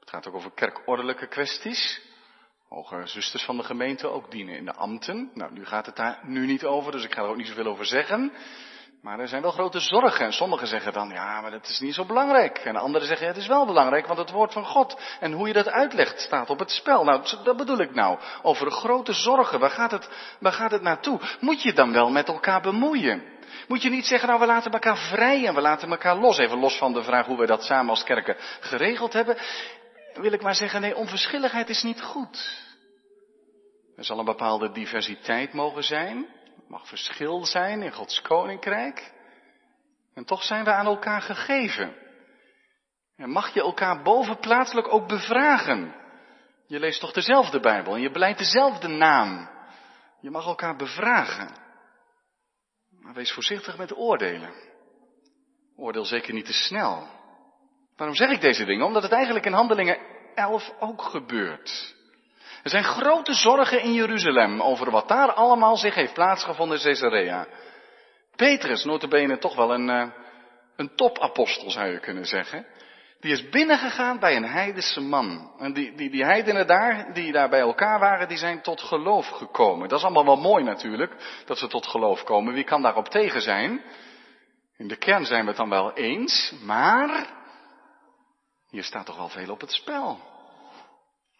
Het 0.00 0.10
gaat 0.10 0.26
ook 0.26 0.34
over 0.34 0.52
kerkordelijke 0.52 1.26
kwesties. 1.26 2.09
Mogen 2.74 3.08
zusters 3.08 3.44
van 3.44 3.56
de 3.56 3.62
gemeente 3.62 4.08
ook 4.08 4.30
dienen 4.30 4.56
in 4.56 4.64
de 4.64 4.74
ambten? 4.74 5.30
Nou, 5.34 5.52
nu 5.52 5.66
gaat 5.66 5.86
het 5.86 5.96
daar 5.96 6.18
nu 6.22 6.46
niet 6.46 6.64
over, 6.64 6.92
dus 6.92 7.04
ik 7.04 7.14
ga 7.14 7.22
er 7.22 7.28
ook 7.28 7.36
niet 7.36 7.46
zoveel 7.46 7.66
over 7.66 7.86
zeggen. 7.86 8.32
Maar 9.02 9.18
er 9.18 9.28
zijn 9.28 9.42
wel 9.42 9.50
grote 9.50 9.80
zorgen. 9.80 10.24
En 10.24 10.32
sommigen 10.32 10.66
zeggen 10.66 10.92
dan, 10.92 11.08
ja, 11.08 11.40
maar 11.40 11.50
dat 11.50 11.68
is 11.68 11.80
niet 11.80 11.94
zo 11.94 12.04
belangrijk. 12.04 12.58
En 12.58 12.76
anderen 12.76 13.06
zeggen, 13.06 13.26
ja, 13.26 13.32
het 13.32 13.42
is 13.42 13.48
wel 13.48 13.66
belangrijk, 13.66 14.06
want 14.06 14.18
het 14.18 14.30
woord 14.30 14.52
van 14.52 14.64
God 14.64 15.00
en 15.20 15.32
hoe 15.32 15.46
je 15.46 15.52
dat 15.52 15.68
uitlegt 15.68 16.20
staat 16.20 16.50
op 16.50 16.58
het 16.58 16.70
spel. 16.70 17.04
Nou, 17.04 17.22
dat 17.44 17.56
bedoel 17.56 17.78
ik 17.78 17.94
nou. 17.94 18.18
Over 18.42 18.70
grote 18.70 19.12
zorgen. 19.12 19.60
Waar 19.60 19.70
gaat 19.70 19.90
het, 19.90 20.08
waar 20.40 20.52
gaat 20.52 20.70
het 20.70 20.82
naartoe? 20.82 21.20
Moet 21.40 21.62
je 21.62 21.72
dan 21.72 21.92
wel 21.92 22.10
met 22.10 22.28
elkaar 22.28 22.60
bemoeien? 22.60 23.22
Moet 23.68 23.82
je 23.82 23.90
niet 23.90 24.06
zeggen, 24.06 24.28
nou, 24.28 24.40
we 24.40 24.46
laten 24.46 24.72
elkaar 24.72 24.96
vrij 24.96 25.46
en 25.46 25.54
we 25.54 25.60
laten 25.60 25.90
elkaar 25.90 26.16
los. 26.16 26.38
Even 26.38 26.58
los 26.58 26.76
van 26.76 26.92
de 26.92 27.02
vraag 27.02 27.26
hoe 27.26 27.38
we 27.38 27.46
dat 27.46 27.64
samen 27.64 27.90
als 27.90 28.04
kerken 28.04 28.36
geregeld 28.60 29.12
hebben. 29.12 29.36
Wil 30.14 30.32
ik 30.32 30.42
maar 30.42 30.54
zeggen, 30.54 30.80
nee, 30.80 30.96
onverschilligheid 30.96 31.68
is 31.68 31.82
niet 31.82 32.02
goed. 32.02 32.68
Er 33.96 34.04
zal 34.04 34.18
een 34.18 34.24
bepaalde 34.24 34.72
diversiteit 34.72 35.52
mogen 35.52 35.84
zijn 35.84 36.26
mag 36.70 36.88
verschil 36.88 37.44
zijn 37.44 37.82
in 37.82 37.92
Gods 37.92 38.22
koninkrijk. 38.22 39.12
En 40.14 40.24
toch 40.24 40.42
zijn 40.42 40.64
we 40.64 40.72
aan 40.72 40.86
elkaar 40.86 41.22
gegeven. 41.22 41.96
En 43.16 43.30
mag 43.30 43.54
je 43.54 43.60
elkaar 43.60 44.02
bovenplaatselijk 44.02 44.92
ook 44.92 45.08
bevragen. 45.08 45.94
Je 46.66 46.78
leest 46.78 47.00
toch 47.00 47.12
dezelfde 47.12 47.60
Bijbel 47.60 47.94
en 47.94 48.00
je 48.00 48.10
beleidt 48.10 48.38
dezelfde 48.38 48.88
naam. 48.88 49.50
Je 50.20 50.30
mag 50.30 50.46
elkaar 50.46 50.76
bevragen. 50.76 51.50
Maar 52.90 53.14
wees 53.14 53.32
voorzichtig 53.32 53.76
met 53.76 53.96
oordelen. 53.96 54.54
Oordeel 55.76 56.04
zeker 56.04 56.32
niet 56.34 56.46
te 56.46 56.52
snel. 56.52 57.08
Waarom 58.00 58.18
zeg 58.18 58.30
ik 58.30 58.40
deze 58.40 58.64
dingen? 58.64 58.86
Omdat 58.86 59.02
het 59.02 59.12
eigenlijk 59.12 59.46
in 59.46 59.52
Handelingen 59.52 59.98
11 60.34 60.72
ook 60.78 61.02
gebeurt. 61.02 61.94
Er 62.62 62.70
zijn 62.70 62.84
grote 62.84 63.32
zorgen 63.34 63.82
in 63.82 63.92
Jeruzalem 63.92 64.62
over 64.62 64.90
wat 64.90 65.08
daar 65.08 65.32
allemaal 65.32 65.76
zich 65.76 65.94
heeft 65.94 66.14
plaatsgevonden 66.14 66.76
in 66.76 66.82
Caesarea. 66.82 67.46
Petrus, 68.36 68.84
notabene 68.84 69.38
toch 69.38 69.56
wel 69.56 69.74
een, 69.74 69.88
uh, 69.88 70.10
een 70.76 70.94
topapostel 70.94 71.70
zou 71.70 71.86
je 71.86 72.00
kunnen 72.00 72.24
zeggen. 72.24 72.66
Die 73.20 73.32
is 73.32 73.48
binnengegaan 73.48 74.18
bij 74.18 74.36
een 74.36 74.48
heidense 74.48 75.00
man. 75.00 75.52
En 75.58 75.72
die, 75.72 75.94
die, 75.94 76.10
die 76.10 76.24
heidenen 76.24 76.66
daar, 76.66 77.12
die 77.12 77.32
daar 77.32 77.48
bij 77.48 77.60
elkaar 77.60 77.98
waren, 77.98 78.28
die 78.28 78.38
zijn 78.38 78.62
tot 78.62 78.80
geloof 78.80 79.28
gekomen. 79.28 79.88
Dat 79.88 79.98
is 79.98 80.04
allemaal 80.04 80.24
wel 80.24 80.40
mooi 80.40 80.64
natuurlijk, 80.64 81.42
dat 81.44 81.58
ze 81.58 81.66
tot 81.66 81.86
geloof 81.86 82.24
komen. 82.24 82.54
Wie 82.54 82.64
kan 82.64 82.82
daarop 82.82 83.08
tegen 83.08 83.40
zijn? 83.40 83.82
In 84.76 84.88
de 84.88 84.96
kern 84.96 85.24
zijn 85.24 85.42
we 85.42 85.48
het 85.48 85.56
dan 85.56 85.68
wel 85.68 85.92
eens, 85.92 86.52
maar 86.62 87.38
hier 88.70 88.84
staat 88.84 89.06
toch 89.06 89.16
wel 89.16 89.28
veel 89.28 89.50
op 89.50 89.60
het 89.60 89.72
spel. 89.72 90.18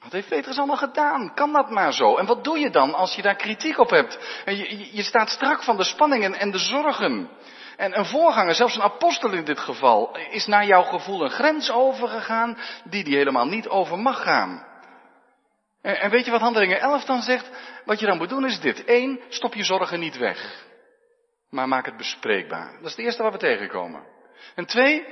Wat 0.02 0.12
heeft 0.12 0.28
Petrus 0.28 0.58
allemaal 0.58 0.76
gedaan? 0.76 1.34
Kan 1.34 1.52
dat 1.52 1.70
maar 1.70 1.92
zo? 1.92 2.16
En 2.16 2.26
wat 2.26 2.44
doe 2.44 2.58
je 2.58 2.70
dan 2.70 2.94
als 2.94 3.14
je 3.14 3.22
daar 3.22 3.37
kritiek 3.37 3.78
op 3.78 3.90
hebt? 3.90 4.42
En 4.44 4.56
je, 4.56 4.96
je 4.96 5.02
staat 5.02 5.30
strak 5.30 5.62
van 5.62 5.76
de 5.76 5.84
spanningen 5.84 6.34
en 6.34 6.50
de 6.50 6.58
zorgen. 6.58 7.30
En 7.76 7.99
een 7.99 8.06
voorganger, 8.06 8.54
zelfs 8.54 8.75
een 8.75 8.82
apostel 8.82 9.32
in 9.32 9.44
dit 9.44 9.58
geval, 9.58 10.16
is 10.16 10.46
naar 10.46 10.64
jouw 10.66 10.82
gevoel 10.82 11.25
een 11.25 11.30
grens 11.30 11.70
overgegaan 11.70 12.58
die 12.84 13.04
die 13.04 13.16
helemaal 13.16 13.46
niet 13.46 13.68
over 13.68 13.99
mag 13.99 14.22
gaan. 14.22 14.66
En, 15.82 16.00
en 16.00 16.10
weet 16.10 16.25
je 16.25 16.30
wat 16.30 16.40
Handelingen 16.40 16.80
11 16.80 17.04
dan 17.04 17.22
zegt? 17.22 17.50
Wat 17.84 18.00
je 18.00 18.06
dan 18.06 18.16
moet 18.16 18.28
doen 18.28 18.46
is 18.46 18.60
dit. 18.60 18.82
Eén, 18.87 19.20
stop 19.28 19.54
je 19.54 19.64
zorgen 19.64 20.00
niet 20.00 20.16
weg. 20.16 20.68
Maar 21.50 21.68
maak 21.68 21.87
het 21.87 21.96
bespreekbaar. 21.96 22.72
Dat 22.72 22.84
is 22.84 22.96
het 22.96 23.04
eerste 23.04 23.22
wat 23.22 23.32
we 23.32 23.38
tegenkomen. 23.38 24.06
En 24.54 24.66
twee, 24.66 25.06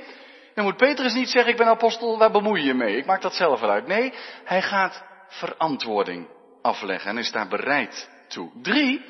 dan 0.59 0.67
moet 0.67 0.77
Petrus 0.77 1.13
niet 1.13 1.29
zeggen, 1.29 1.51
ik 1.51 1.57
ben 1.57 1.67
apostel, 1.67 2.17
waar 2.17 2.31
bemoei 2.31 2.61
je 2.61 2.67
je 2.67 2.73
mee? 2.73 2.97
Ik 2.97 3.05
maak 3.05 3.21
dat 3.21 3.35
zelf 3.35 3.59
wel 3.59 3.69
uit. 3.69 3.87
Nee, 3.87 4.13
hij 4.43 4.61
gaat 4.61 5.03
verantwoording 5.27 6.27
afleggen 6.61 7.09
en 7.09 7.17
is 7.17 7.31
daar 7.31 7.47
bereid 7.47 8.09
toe. 8.27 8.51
Drie, 8.61 9.05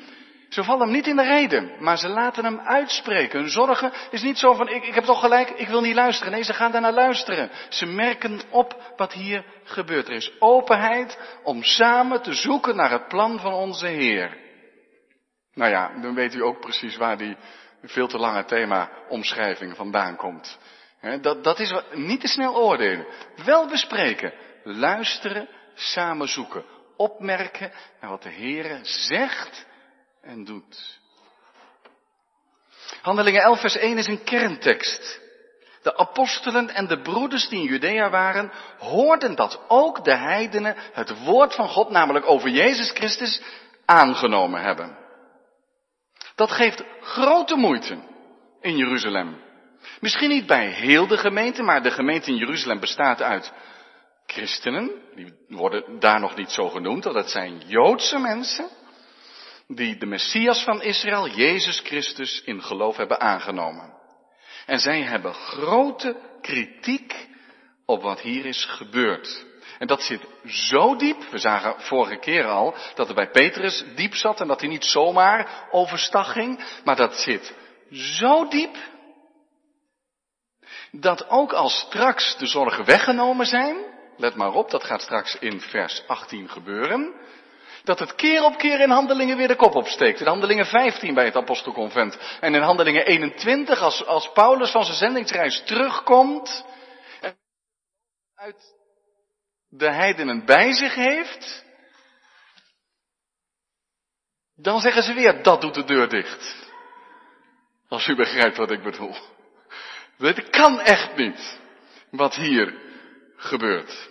ze 0.48 0.64
vallen 0.64 0.82
hem 0.82 0.90
niet 0.90 1.06
in 1.06 1.16
de 1.16 1.22
reden, 1.22 1.72
maar 1.78 1.98
ze 1.98 2.08
laten 2.08 2.44
hem 2.44 2.60
uitspreken. 2.60 3.40
Hun 3.40 3.48
zorgen 3.48 3.92
is 4.10 4.22
niet 4.22 4.38
zo 4.38 4.54
van, 4.54 4.68
ik, 4.68 4.84
ik 4.84 4.94
heb 4.94 5.04
toch 5.04 5.20
gelijk, 5.20 5.50
ik 5.50 5.68
wil 5.68 5.80
niet 5.80 5.94
luisteren. 5.94 6.32
Nee, 6.32 6.42
ze 6.42 6.52
gaan 6.52 6.72
daarnaar 6.72 6.92
luisteren. 6.92 7.50
Ze 7.68 7.86
merken 7.86 8.40
op 8.50 8.92
wat 8.96 9.12
hier 9.12 9.44
gebeurt. 9.64 10.08
Er 10.08 10.14
is 10.14 10.32
openheid 10.38 11.18
om 11.42 11.62
samen 11.62 12.22
te 12.22 12.32
zoeken 12.32 12.76
naar 12.76 12.90
het 12.90 13.08
plan 13.08 13.38
van 13.38 13.52
onze 13.52 13.86
Heer. 13.86 14.36
Nou 15.54 15.70
ja, 15.70 16.00
dan 16.00 16.14
weet 16.14 16.34
u 16.34 16.42
ook 16.42 16.60
precies 16.60 16.96
waar 16.96 17.16
die 17.16 17.36
veel 17.82 18.08
te 18.08 18.18
lange 18.18 18.44
thema 18.44 18.90
omschrijving 19.08 19.76
vandaan 19.76 20.16
komt 20.16 20.58
dat, 21.20 21.44
dat 21.44 21.58
is 21.58 21.70
wat, 21.70 21.94
niet 21.94 22.20
te 22.20 22.28
snel 22.28 22.56
oordelen. 22.56 23.06
Wel 23.44 23.68
bespreken. 23.68 24.32
Luisteren, 24.64 25.48
samen 25.74 26.28
zoeken. 26.28 26.64
Opmerken 26.96 27.72
naar 28.00 28.10
wat 28.10 28.22
de 28.22 28.30
Heere 28.32 28.78
zegt 28.82 29.66
en 30.22 30.44
doet. 30.44 30.98
Handelingen 33.02 33.42
11 33.42 33.60
vers 33.60 33.76
1 33.76 33.98
is 33.98 34.06
een 34.06 34.24
kerntekst. 34.24 35.20
De 35.82 35.96
apostelen 35.96 36.70
en 36.70 36.86
de 36.86 37.00
broeders 37.00 37.48
die 37.48 37.58
in 37.58 37.64
Judea 37.64 38.10
waren, 38.10 38.52
hoorden 38.78 39.34
dat 39.34 39.60
ook 39.68 40.04
de 40.04 40.16
heidenen 40.16 40.76
het 40.92 41.24
woord 41.24 41.54
van 41.54 41.68
God, 41.68 41.90
namelijk 41.90 42.26
over 42.28 42.48
Jezus 42.48 42.90
Christus, 42.90 43.42
aangenomen 43.84 44.62
hebben. 44.62 44.98
Dat 46.34 46.50
geeft 46.50 46.84
grote 47.00 47.56
moeite 47.56 47.98
in 48.60 48.76
Jeruzalem. 48.76 49.49
Misschien 50.00 50.28
niet 50.28 50.46
bij 50.46 50.66
heel 50.66 51.06
de 51.06 51.18
gemeente, 51.18 51.62
maar 51.62 51.82
de 51.82 51.90
gemeente 51.90 52.30
in 52.30 52.36
Jeruzalem 52.36 52.80
bestaat 52.80 53.22
uit 53.22 53.52
christenen. 54.26 54.90
Die 55.14 55.34
worden 55.48 56.00
daar 56.00 56.20
nog 56.20 56.36
niet 56.36 56.50
zo 56.50 56.68
genoemd, 56.68 57.04
want 57.04 57.16
dat 57.16 57.30
zijn 57.30 57.62
Joodse 57.66 58.18
mensen. 58.18 58.68
Die 59.66 59.96
de 59.96 60.06
Messias 60.06 60.62
van 60.62 60.82
Israël, 60.82 61.28
Jezus 61.28 61.80
Christus, 61.80 62.42
in 62.44 62.62
geloof 62.62 62.96
hebben 62.96 63.20
aangenomen. 63.20 63.98
En 64.66 64.78
zij 64.78 65.02
hebben 65.02 65.34
grote 65.34 66.16
kritiek 66.40 67.28
op 67.86 68.02
wat 68.02 68.20
hier 68.20 68.46
is 68.46 68.64
gebeurd. 68.64 69.46
En 69.78 69.86
dat 69.86 70.02
zit 70.02 70.20
zo 70.46 70.96
diep, 70.96 71.24
we 71.30 71.38
zagen 71.38 71.74
vorige 71.78 72.16
keer 72.16 72.44
al 72.44 72.74
dat 72.94 73.08
er 73.08 73.14
bij 73.14 73.30
Petrus 73.30 73.84
diep 73.94 74.14
zat 74.14 74.40
en 74.40 74.46
dat 74.46 74.60
hij 74.60 74.68
niet 74.68 74.84
zomaar 74.84 75.68
overstag 75.70 76.32
ging, 76.32 76.64
maar 76.84 76.96
dat 76.96 77.14
zit 77.14 77.54
zo 77.90 78.48
diep 78.48 78.76
dat 80.90 81.28
ook 81.28 81.52
als 81.52 81.78
straks 81.78 82.36
de 82.36 82.46
zorgen 82.46 82.84
weggenomen 82.84 83.46
zijn, 83.46 83.76
let 84.16 84.34
maar 84.34 84.52
op, 84.52 84.70
dat 84.70 84.84
gaat 84.84 85.02
straks 85.02 85.36
in 85.38 85.60
vers 85.60 86.02
18 86.06 86.48
gebeuren, 86.48 87.14
dat 87.84 87.98
het 87.98 88.14
keer 88.14 88.44
op 88.44 88.56
keer 88.56 88.80
in 88.80 88.90
handelingen 88.90 89.36
weer 89.36 89.48
de 89.48 89.56
kop 89.56 89.74
opsteekt. 89.74 90.20
In 90.20 90.26
handelingen 90.26 90.66
15 90.66 91.14
bij 91.14 91.24
het 91.24 91.36
apostelconvent 91.36 92.18
en 92.40 92.54
in 92.54 92.62
handelingen 92.62 93.06
21 93.06 93.80
als, 93.80 94.06
als 94.06 94.32
Paulus 94.32 94.70
van 94.70 94.84
zijn 94.84 94.96
zendingsreis 94.96 95.62
terugkomt 95.64 96.64
en 97.20 97.36
uit 98.34 98.74
de 99.68 99.90
heidenen 99.90 100.44
bij 100.44 100.72
zich 100.72 100.94
heeft, 100.94 101.64
dan 104.56 104.80
zeggen 104.80 105.02
ze 105.02 105.12
weer, 105.12 105.42
dat 105.42 105.60
doet 105.60 105.74
de 105.74 105.84
deur 105.84 106.08
dicht. 106.08 106.68
Als 107.88 108.06
u 108.06 108.16
begrijpt 108.16 108.56
wat 108.56 108.70
ik 108.70 108.82
bedoel. 108.82 109.14
Het 110.20 110.50
kan 110.50 110.80
echt 110.80 111.16
niet 111.16 111.60
wat 112.10 112.34
hier 112.34 112.74
gebeurt. 113.36 114.08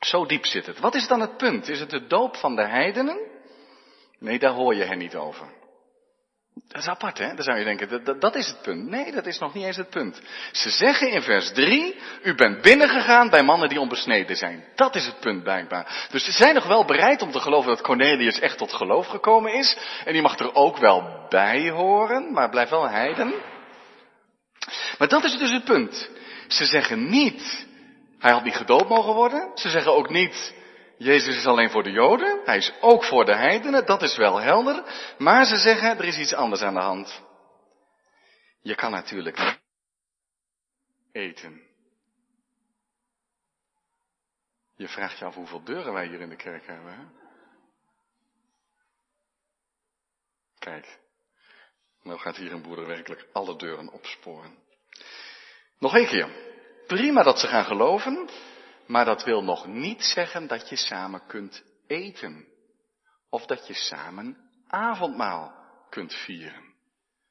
Zo 0.00 0.26
diep 0.26 0.46
zit 0.46 0.66
het. 0.66 0.78
Wat 0.78 0.94
is 0.94 1.06
dan 1.06 1.20
het 1.20 1.36
punt? 1.36 1.68
Is 1.68 1.80
het 1.80 1.90
de 1.90 2.06
doop 2.06 2.36
van 2.36 2.56
de 2.56 2.66
heidenen? 2.66 3.18
Nee, 4.18 4.38
daar 4.38 4.52
hoor 4.52 4.74
je 4.74 4.84
hen 4.84 4.98
niet 4.98 5.16
over. 5.16 5.56
Dat 6.68 6.82
is 6.82 6.88
apart, 6.88 7.18
hè? 7.18 7.34
Dan 7.34 7.42
zou 7.44 7.58
je 7.58 7.64
denken, 7.64 7.88
dat, 7.88 8.04
dat, 8.04 8.20
dat, 8.20 8.34
is 8.34 8.46
het 8.46 8.62
punt. 8.62 8.88
Nee, 8.88 9.12
dat 9.12 9.26
is 9.26 9.38
nog 9.38 9.54
niet 9.54 9.64
eens 9.64 9.76
het 9.76 9.90
punt. 9.90 10.20
Ze 10.52 10.70
zeggen 10.70 11.10
in 11.10 11.22
vers 11.22 11.52
3, 11.52 11.96
u 12.22 12.34
bent 12.34 12.62
binnengegaan 12.62 13.30
bij 13.30 13.42
mannen 13.42 13.68
die 13.68 13.80
onbesneden 13.80 14.36
zijn. 14.36 14.64
Dat 14.74 14.94
is 14.94 15.06
het 15.06 15.20
punt 15.20 15.42
blijkbaar. 15.42 16.06
Dus 16.10 16.24
ze 16.24 16.32
zijn 16.32 16.54
nog 16.54 16.66
wel 16.66 16.84
bereid 16.84 17.22
om 17.22 17.30
te 17.30 17.40
geloven 17.40 17.70
dat 17.70 17.80
Cornelius 17.80 18.38
echt 18.38 18.58
tot 18.58 18.72
geloof 18.72 19.06
gekomen 19.06 19.54
is. 19.54 19.76
En 20.04 20.12
die 20.12 20.22
mag 20.22 20.38
er 20.38 20.54
ook 20.54 20.76
wel 20.76 21.26
bij 21.28 21.70
horen, 21.70 22.32
maar 22.32 22.50
blijft 22.50 22.70
wel 22.70 22.88
heiden. 22.88 23.34
Maar 24.98 25.08
dat 25.08 25.24
is 25.24 25.38
dus 25.38 25.50
het 25.50 25.64
punt. 25.64 26.10
Ze 26.48 26.64
zeggen 26.66 27.08
niet, 27.08 27.66
hij 28.18 28.32
had 28.32 28.44
niet 28.44 28.56
gedoopt 28.56 28.88
mogen 28.88 29.14
worden. 29.14 29.50
Ze 29.54 29.70
zeggen 29.70 29.92
ook 29.92 30.10
niet, 30.10 30.54
Jezus 30.98 31.36
is 31.36 31.46
alleen 31.46 31.70
voor 31.70 31.82
de 31.82 31.90
Joden. 31.90 32.40
Hij 32.44 32.56
is 32.56 32.72
ook 32.80 33.04
voor 33.04 33.24
de 33.24 33.34
heidenen. 33.34 33.86
Dat 33.86 34.02
is 34.02 34.16
wel 34.16 34.40
helder. 34.40 34.84
Maar 35.18 35.44
ze 35.44 35.56
zeggen, 35.56 35.98
er 35.98 36.04
is 36.04 36.18
iets 36.18 36.34
anders 36.34 36.62
aan 36.62 36.74
de 36.74 36.80
hand. 36.80 37.22
Je 38.62 38.74
kan 38.74 38.90
natuurlijk 38.90 39.38
niet 39.38 39.60
eten. 41.12 41.62
Je 44.76 44.88
vraagt 44.88 45.18
je 45.18 45.24
af 45.24 45.34
hoeveel 45.34 45.64
deuren 45.64 45.92
wij 45.92 46.06
hier 46.06 46.20
in 46.20 46.28
de 46.28 46.36
kerk 46.36 46.66
hebben. 46.66 46.92
Hè? 46.92 47.04
Kijk, 50.58 50.98
nou 52.02 52.18
gaat 52.18 52.36
hier 52.36 52.52
een 52.52 52.62
boerder 52.62 52.86
werkelijk 52.86 53.26
alle 53.32 53.56
deuren 53.56 53.92
opsporen. 53.92 54.58
Nog 55.78 55.94
een 55.94 56.06
keer. 56.06 56.28
Prima 56.86 57.22
dat 57.22 57.38
ze 57.38 57.46
gaan 57.46 57.64
geloven, 57.64 58.28
maar 58.86 59.04
dat 59.04 59.24
wil 59.24 59.44
nog 59.44 59.66
niet 59.66 60.02
zeggen 60.02 60.46
dat 60.46 60.68
je 60.68 60.76
samen 60.76 61.26
kunt 61.26 61.64
eten. 61.86 62.46
Of 63.30 63.46
dat 63.46 63.66
je 63.66 63.74
samen 63.74 64.36
avondmaal 64.66 65.54
kunt 65.90 66.14
vieren. 66.14 66.74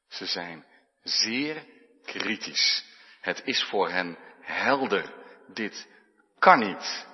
Ze 0.07 0.25
zijn 0.25 0.65
zeer 1.03 1.65
kritisch. 2.03 2.85
Het 3.21 3.41
is 3.45 3.63
voor 3.63 3.89
hen 3.89 4.17
helder. 4.41 5.13
Dit 5.47 5.87
kan 6.39 6.59
niet. 6.59 7.07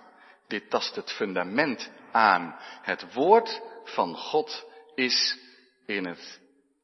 Dit 0.48 0.70
tast 0.70 0.96
het 0.96 1.12
fundament 1.12 1.92
aan. 2.12 2.56
Het 2.82 3.14
woord 3.14 3.62
van 3.84 4.16
God 4.16 4.66
is 4.96 5.38
in 5.86 6.06
het 6.06 6.42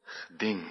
geding. 0.10 0.68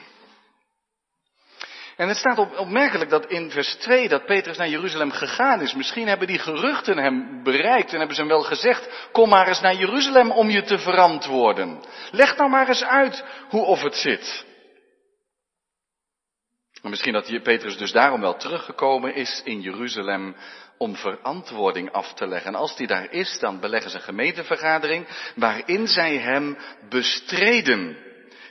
En 1.99 2.09
het 2.09 2.17
staat 2.17 2.39
op, 2.39 2.59
opmerkelijk 2.59 3.11
dat 3.11 3.27
in 3.27 3.51
vers 3.51 3.75
2 3.75 4.09
dat 4.09 4.27
Petrus 4.27 4.57
naar 4.57 4.69
Jeruzalem 4.69 5.11
gegaan 5.11 5.61
is. 5.61 5.75
Misschien 5.75 6.09
hebben 6.09 6.27
die 6.27 6.39
geruchten 6.39 6.99
hem 6.99 7.43
bereikt 7.43 7.93
en 7.93 7.99
hebben 7.99 8.17
ze 8.17 8.21
hem 8.21 8.31
wel 8.31 8.43
gezegd, 8.43 9.09
kom 9.13 9.29
maar 9.29 9.49
eens 9.49 9.61
naar 9.61 9.75
Jeruzalem 9.75 10.31
om 10.31 10.51
je 10.51 10.63
te 10.63 10.79
verantwoorden. 10.79 11.85
Leg 12.11 12.37
nou 12.37 12.51
maar 12.51 12.69
eens 12.69 12.85
uit 12.85 13.25
hoe 13.49 13.65
of 13.65 13.83
het 13.83 13.95
zit. 13.95 14.47
En 16.83 16.91
misschien 16.91 17.13
dat 17.13 17.43
Petrus 17.43 17.77
dus 17.77 17.93
daarom 17.93 18.21
wel 18.21 18.37
teruggekomen 18.37 19.15
is 19.15 19.43
in 19.45 19.61
Jeruzalem 19.61 20.37
om 20.77 20.97
verantwoording 20.97 21.93
af 21.93 22.15
te 22.15 22.27
leggen. 22.27 22.51
En 22.51 22.59
als 22.59 22.77
die 22.77 22.87
daar 22.87 23.13
is, 23.13 23.39
dan 23.41 23.61
beleggen 23.61 23.91
ze 23.91 23.97
een 23.97 24.03
gemeentevergadering 24.03 25.07
waarin 25.35 25.87
zij 25.87 26.17
hem 26.17 26.59
bestreden. 26.89 28.08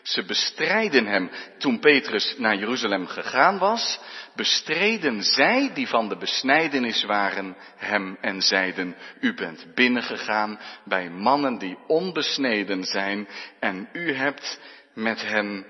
Ze 0.07 0.23
bestrijden 0.23 1.05
hem. 1.05 1.31
Toen 1.57 1.79
Petrus 1.79 2.35
naar 2.37 2.55
Jeruzalem 2.55 3.07
gegaan 3.07 3.57
was, 3.57 3.99
bestreden 4.35 5.23
zij 5.23 5.73
die 5.73 5.87
van 5.87 6.09
de 6.09 6.17
besnijdenis 6.17 7.03
waren 7.03 7.55
hem 7.75 8.17
en 8.21 8.41
zeiden, 8.41 8.95
u 9.19 9.33
bent 9.33 9.73
binnengegaan 9.73 10.59
bij 10.85 11.09
mannen 11.09 11.57
die 11.57 11.77
onbesneden 11.87 12.83
zijn 12.83 13.27
en 13.59 13.89
u 13.93 14.13
hebt 14.13 14.59
met 14.93 15.21
hen 15.21 15.65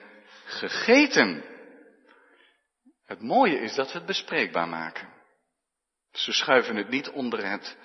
gegeten. 0.45 1.43
Het 3.05 3.21
mooie 3.21 3.59
is 3.59 3.75
dat 3.75 3.91
we 3.91 3.97
het 3.97 4.07
bespreekbaar 4.07 4.67
maken. 4.67 5.07
Ze 6.11 6.31
schuiven 6.31 6.75
het 6.75 6.89
niet 6.89 7.09
onder 7.09 7.49
het 7.49 7.77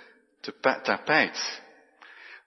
tapijt. 0.82 1.62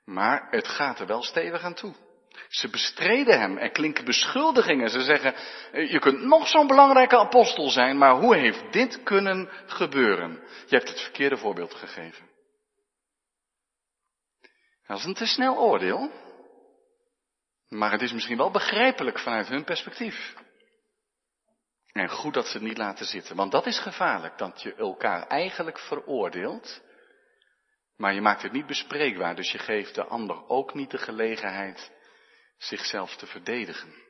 Maar 0.03 0.47
het 0.49 0.67
gaat 0.67 0.99
er 0.99 1.07
wel 1.07 1.23
stevig 1.23 1.61
aan 1.61 1.73
toe. 1.73 2.04
Ze 2.47 2.69
bestreden 2.69 3.39
hem. 3.39 3.57
Er 3.57 3.71
klinken 3.71 4.05
beschuldigingen. 4.05 4.89
Ze 4.89 5.01
zeggen, 5.01 5.35
eh, 5.71 5.91
je 5.91 5.99
kunt 5.99 6.21
nog 6.21 6.47
zo'n 6.47 6.67
belangrijke 6.67 7.17
apostel 7.17 7.69
zijn, 7.69 7.97
maar 7.97 8.15
hoe 8.15 8.35
heeft 8.35 8.73
dit 8.73 9.03
kunnen 9.03 9.49
gebeuren? 9.65 10.31
Je 10.67 10.75
hebt 10.75 10.89
het 10.89 11.01
verkeerde 11.01 11.37
voorbeeld 11.37 11.73
gegeven. 11.73 12.29
Dat 14.87 14.97
is 14.97 15.05
een 15.05 15.13
te 15.13 15.25
snel 15.25 15.57
oordeel. 15.57 16.11
Maar 17.69 17.91
het 17.91 18.01
is 18.01 18.13
misschien 18.13 18.37
wel 18.37 18.51
begrijpelijk 18.51 19.19
vanuit 19.19 19.47
hun 19.47 19.63
perspectief. 19.63 20.33
En 21.91 22.09
goed 22.09 22.33
dat 22.33 22.47
ze 22.47 22.57
het 22.57 22.67
niet 22.67 22.77
laten 22.77 23.05
zitten, 23.05 23.35
want 23.35 23.51
dat 23.51 23.65
is 23.65 23.79
gevaarlijk, 23.79 24.37
dat 24.37 24.61
je 24.61 24.75
elkaar 24.75 25.27
eigenlijk 25.27 25.79
veroordeelt, 25.79 26.81
maar 27.97 28.13
je 28.13 28.21
maakt 28.21 28.41
het 28.41 28.51
niet 28.51 28.65
bespreekbaar, 28.65 29.35
dus 29.35 29.51
je 29.51 29.57
geeft 29.57 29.95
de 29.95 30.05
ander 30.05 30.47
ook 30.47 30.73
niet 30.73 30.91
de 30.91 30.97
gelegenheid 30.97 31.91
zichzelf 32.57 33.15
te 33.15 33.25
verdedigen. 33.25 34.03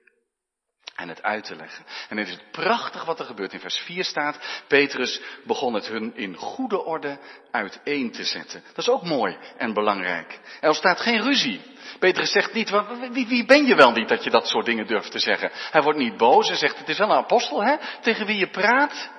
En 0.96 1.10
het 1.10 1.24
uit 1.24 1.44
te 1.44 1.56
leggen. 1.56 1.86
En 2.10 2.18
het 2.18 2.28
is 2.28 2.40
prachtig 2.52 3.06
wat 3.06 3.20
er 3.20 3.26
gebeurt. 3.26 3.54
In 3.54 3.60
vers 3.60 3.78
4 3.78 4.04
staat, 4.04 4.64
Petrus 4.68 5.22
begon 5.44 5.74
het 5.74 5.88
hun 5.88 6.16
in 6.16 6.36
goede 6.36 6.84
orde 6.84 7.20
uiteen 7.52 8.12
te 8.12 8.24
zetten. 8.24 8.64
Dat 8.68 8.78
is 8.78 8.90
ook 8.90 9.04
mooi 9.04 9.38
en 9.58 9.74
belangrijk. 9.74 10.40
Er 10.62 10.76
staat 10.76 11.00
geen 11.00 11.22
ruzie. 11.22 11.62
Petrus 12.00 12.32
zegt 12.32 12.54
niet, 12.54 12.70
wie, 13.12 13.28
wie 13.28 13.46
ben 13.46 13.66
je 13.66 13.76
wel 13.76 13.92
niet 13.92 14.08
dat 14.08 14.24
je 14.24 14.30
dat 14.30 14.48
soort 14.48 14.66
dingen 14.66 14.88
durft 14.88 15.12
te 15.12 15.20
zeggen? 15.20 15.52
Hij 15.54 15.82
wordt 15.82 16.00
niet 16.00 16.18
boos 16.18 16.50
en 16.50 16.58
zegt, 16.58 16.78
het 16.78 16.90
is 16.90 16.98
wel 16.98 17.10
een 17.10 17.16
apostel 17.16 17.64
hè, 17.64 17.76
tegen 18.02 18.26
wie 18.26 18.38
je 18.38 18.50
praat. 18.50 19.10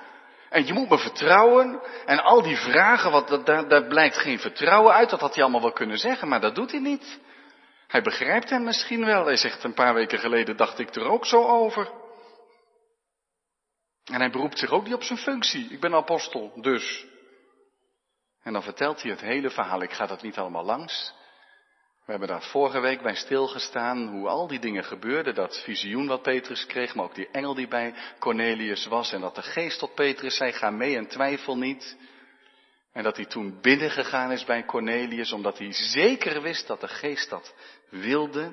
En 0.49 0.65
je 0.65 0.73
moet 0.73 0.89
me 0.89 0.97
vertrouwen. 0.97 1.81
En 2.05 2.23
al 2.23 2.41
die 2.41 2.57
vragen, 2.57 3.11
wat, 3.11 3.45
daar, 3.45 3.67
daar 3.67 3.87
blijkt 3.87 4.17
geen 4.17 4.39
vertrouwen 4.39 4.93
uit. 4.93 5.09
Dat 5.09 5.19
had 5.19 5.33
hij 5.33 5.43
allemaal 5.43 5.61
wel 5.61 5.71
kunnen 5.71 5.97
zeggen, 5.97 6.27
maar 6.27 6.41
dat 6.41 6.55
doet 6.55 6.71
hij 6.71 6.79
niet. 6.79 7.19
Hij 7.87 8.01
begrijpt 8.01 8.49
hem 8.49 8.63
misschien 8.63 9.05
wel. 9.05 9.25
Hij 9.25 9.37
zegt 9.37 9.63
een 9.63 9.73
paar 9.73 9.93
weken 9.93 10.19
geleden 10.19 10.57
dacht 10.57 10.79
ik 10.79 10.95
er 10.95 11.05
ook 11.05 11.25
zo 11.25 11.47
over. 11.47 11.91
En 14.03 14.19
hij 14.19 14.29
beroept 14.29 14.59
zich 14.59 14.71
ook 14.71 14.83
niet 14.83 14.93
op 14.93 15.03
zijn 15.03 15.19
functie. 15.19 15.69
Ik 15.69 15.79
ben 15.79 15.93
apostel, 15.93 16.51
dus. 16.61 17.05
En 18.43 18.53
dan 18.53 18.63
vertelt 18.63 19.01
hij 19.01 19.11
het 19.11 19.21
hele 19.21 19.49
verhaal. 19.49 19.81
Ik 19.81 19.93
ga 19.93 20.05
dat 20.05 20.21
niet 20.21 20.37
allemaal 20.37 20.65
langs. 20.65 21.13
We 22.05 22.13
hebben 22.13 22.27
daar 22.27 22.43
vorige 22.43 22.79
week 22.79 23.01
bij 23.01 23.15
stilgestaan 23.15 24.07
hoe 24.07 24.27
al 24.27 24.47
die 24.47 24.59
dingen 24.59 24.83
gebeurden. 24.83 25.35
Dat 25.35 25.63
visioen 25.63 26.07
wat 26.07 26.21
Petrus 26.21 26.65
kreeg, 26.65 26.95
maar 26.95 27.05
ook 27.05 27.15
die 27.15 27.29
engel 27.31 27.53
die 27.53 27.67
bij 27.67 27.93
Cornelius 28.19 28.85
was. 28.85 29.11
En 29.11 29.21
dat 29.21 29.35
de 29.35 29.41
geest 29.41 29.79
tot 29.79 29.95
Petrus 29.95 30.35
zei, 30.35 30.51
ga 30.51 30.69
mee 30.69 30.95
en 30.95 31.07
twijfel 31.07 31.57
niet. 31.57 31.97
En 32.97 33.03
dat 33.03 33.15
hij 33.15 33.25
toen 33.25 33.61
binnengegaan 33.61 34.31
is 34.31 34.43
bij 34.43 34.65
Cornelius, 34.65 35.31
omdat 35.31 35.57
hij 35.57 35.71
zeker 35.71 36.41
wist 36.41 36.67
dat 36.67 36.81
de 36.81 36.87
geest 36.87 37.29
dat 37.29 37.55
wilde. 37.89 38.51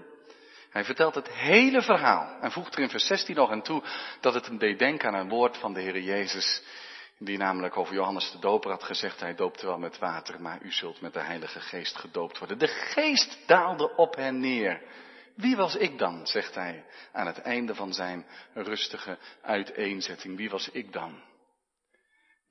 Hij 0.71 0.85
vertelt 0.85 1.15
het 1.15 1.29
hele 1.29 1.83
verhaal 1.83 2.41
en 2.41 2.53
voegt 2.53 2.75
er 2.75 2.83
in 2.83 2.89
vers 2.89 3.07
16 3.07 3.35
nog 3.35 3.51
aan 3.51 3.63
toe 3.63 3.83
dat 4.21 4.35
het 4.35 4.47
hem 4.47 4.59
deed 4.59 4.79
denken 4.79 5.09
aan 5.09 5.21
een 5.21 5.29
woord 5.29 5.57
van 5.57 5.73
de 5.73 5.81
Heer 5.81 6.01
Jezus, 6.01 6.63
die 7.19 7.39
namelijk 7.39 7.77
over 7.77 7.95
Johannes 7.95 8.31
de 8.31 8.39
Doper 8.39 8.71
had 8.71 8.83
gezegd, 8.83 9.21
hij 9.21 9.35
doopte 9.35 9.67
wel 9.67 9.79
met 9.79 9.99
water, 9.99 10.41
maar 10.41 10.59
u 10.63 10.73
zult 10.73 11.01
met 11.01 11.13
de 11.13 11.21
Heilige 11.21 11.61
Geest 11.61 11.97
gedoopt 11.97 12.39
worden. 12.39 12.59
De 12.59 12.69
Geest 12.69 13.39
daalde 13.47 13.97
op 13.97 14.17
hen 14.17 14.41
neer. 14.41 14.83
Wie 15.35 15.57
was 15.57 15.77
ik 15.77 15.99
dan, 15.99 16.27
zegt 16.27 16.55
hij 16.55 16.85
aan 17.13 17.27
het 17.27 17.39
einde 17.39 17.75
van 17.75 17.93
zijn 17.93 18.27
rustige 18.55 19.19
uiteenzetting. 19.43 20.37
Wie 20.37 20.51
was 20.51 20.69
ik 20.71 20.93
dan? 20.93 21.23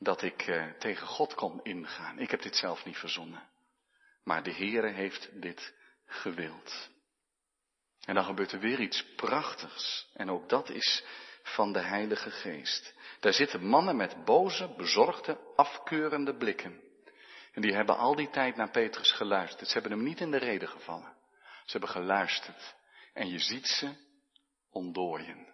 Dat 0.04 0.22
ik 0.22 0.42
eh, 0.42 0.66
tegen 0.80 1.08
God 1.08 1.34
kon 1.34 1.60
ingaan. 1.64 2.20
Ik 2.20 2.32
heb 2.32 2.42
dit 2.42 2.56
zelf 2.56 2.86
niet 2.86 2.98
verzonnen. 2.98 3.50
Maar 4.24 4.44
de 4.44 4.54
Heere 4.54 4.92
heeft 4.92 5.42
dit 5.42 5.74
gewild. 6.06 6.90
En 8.06 8.16
dan 8.16 8.24
gebeurt 8.24 8.52
er 8.52 8.60
weer 8.60 8.80
iets 8.80 9.06
prachtigs. 9.16 10.10
En 10.14 10.30
ook 10.30 10.50
dat 10.50 10.70
is 10.70 11.04
van 11.44 11.74
de 11.74 11.82
Heilige 11.82 12.32
Geest. 12.32 12.94
Daar 13.20 13.34
zitten 13.34 13.66
mannen 13.66 13.96
met 13.96 14.26
boze, 14.26 14.74
bezorgde, 14.78 15.38
afkeurende 15.56 16.38
blikken. 16.38 16.82
En 17.54 17.62
die 17.62 17.74
hebben 17.74 17.98
al 17.98 18.16
die 18.16 18.30
tijd 18.30 18.56
naar 18.56 18.72
Petrus 18.72 19.12
geluisterd. 19.12 19.68
Ze 19.68 19.74
hebben 19.74 19.92
hem 19.92 20.04
niet 20.04 20.20
in 20.20 20.32
de 20.32 20.38
reden 20.38 20.70
gevallen. 20.70 21.14
Ze 21.66 21.72
hebben 21.72 21.90
geluisterd. 21.90 22.76
En 23.14 23.30
je 23.30 23.40
ziet 23.40 23.68
ze 23.68 23.94
ontdooien. 24.72 25.48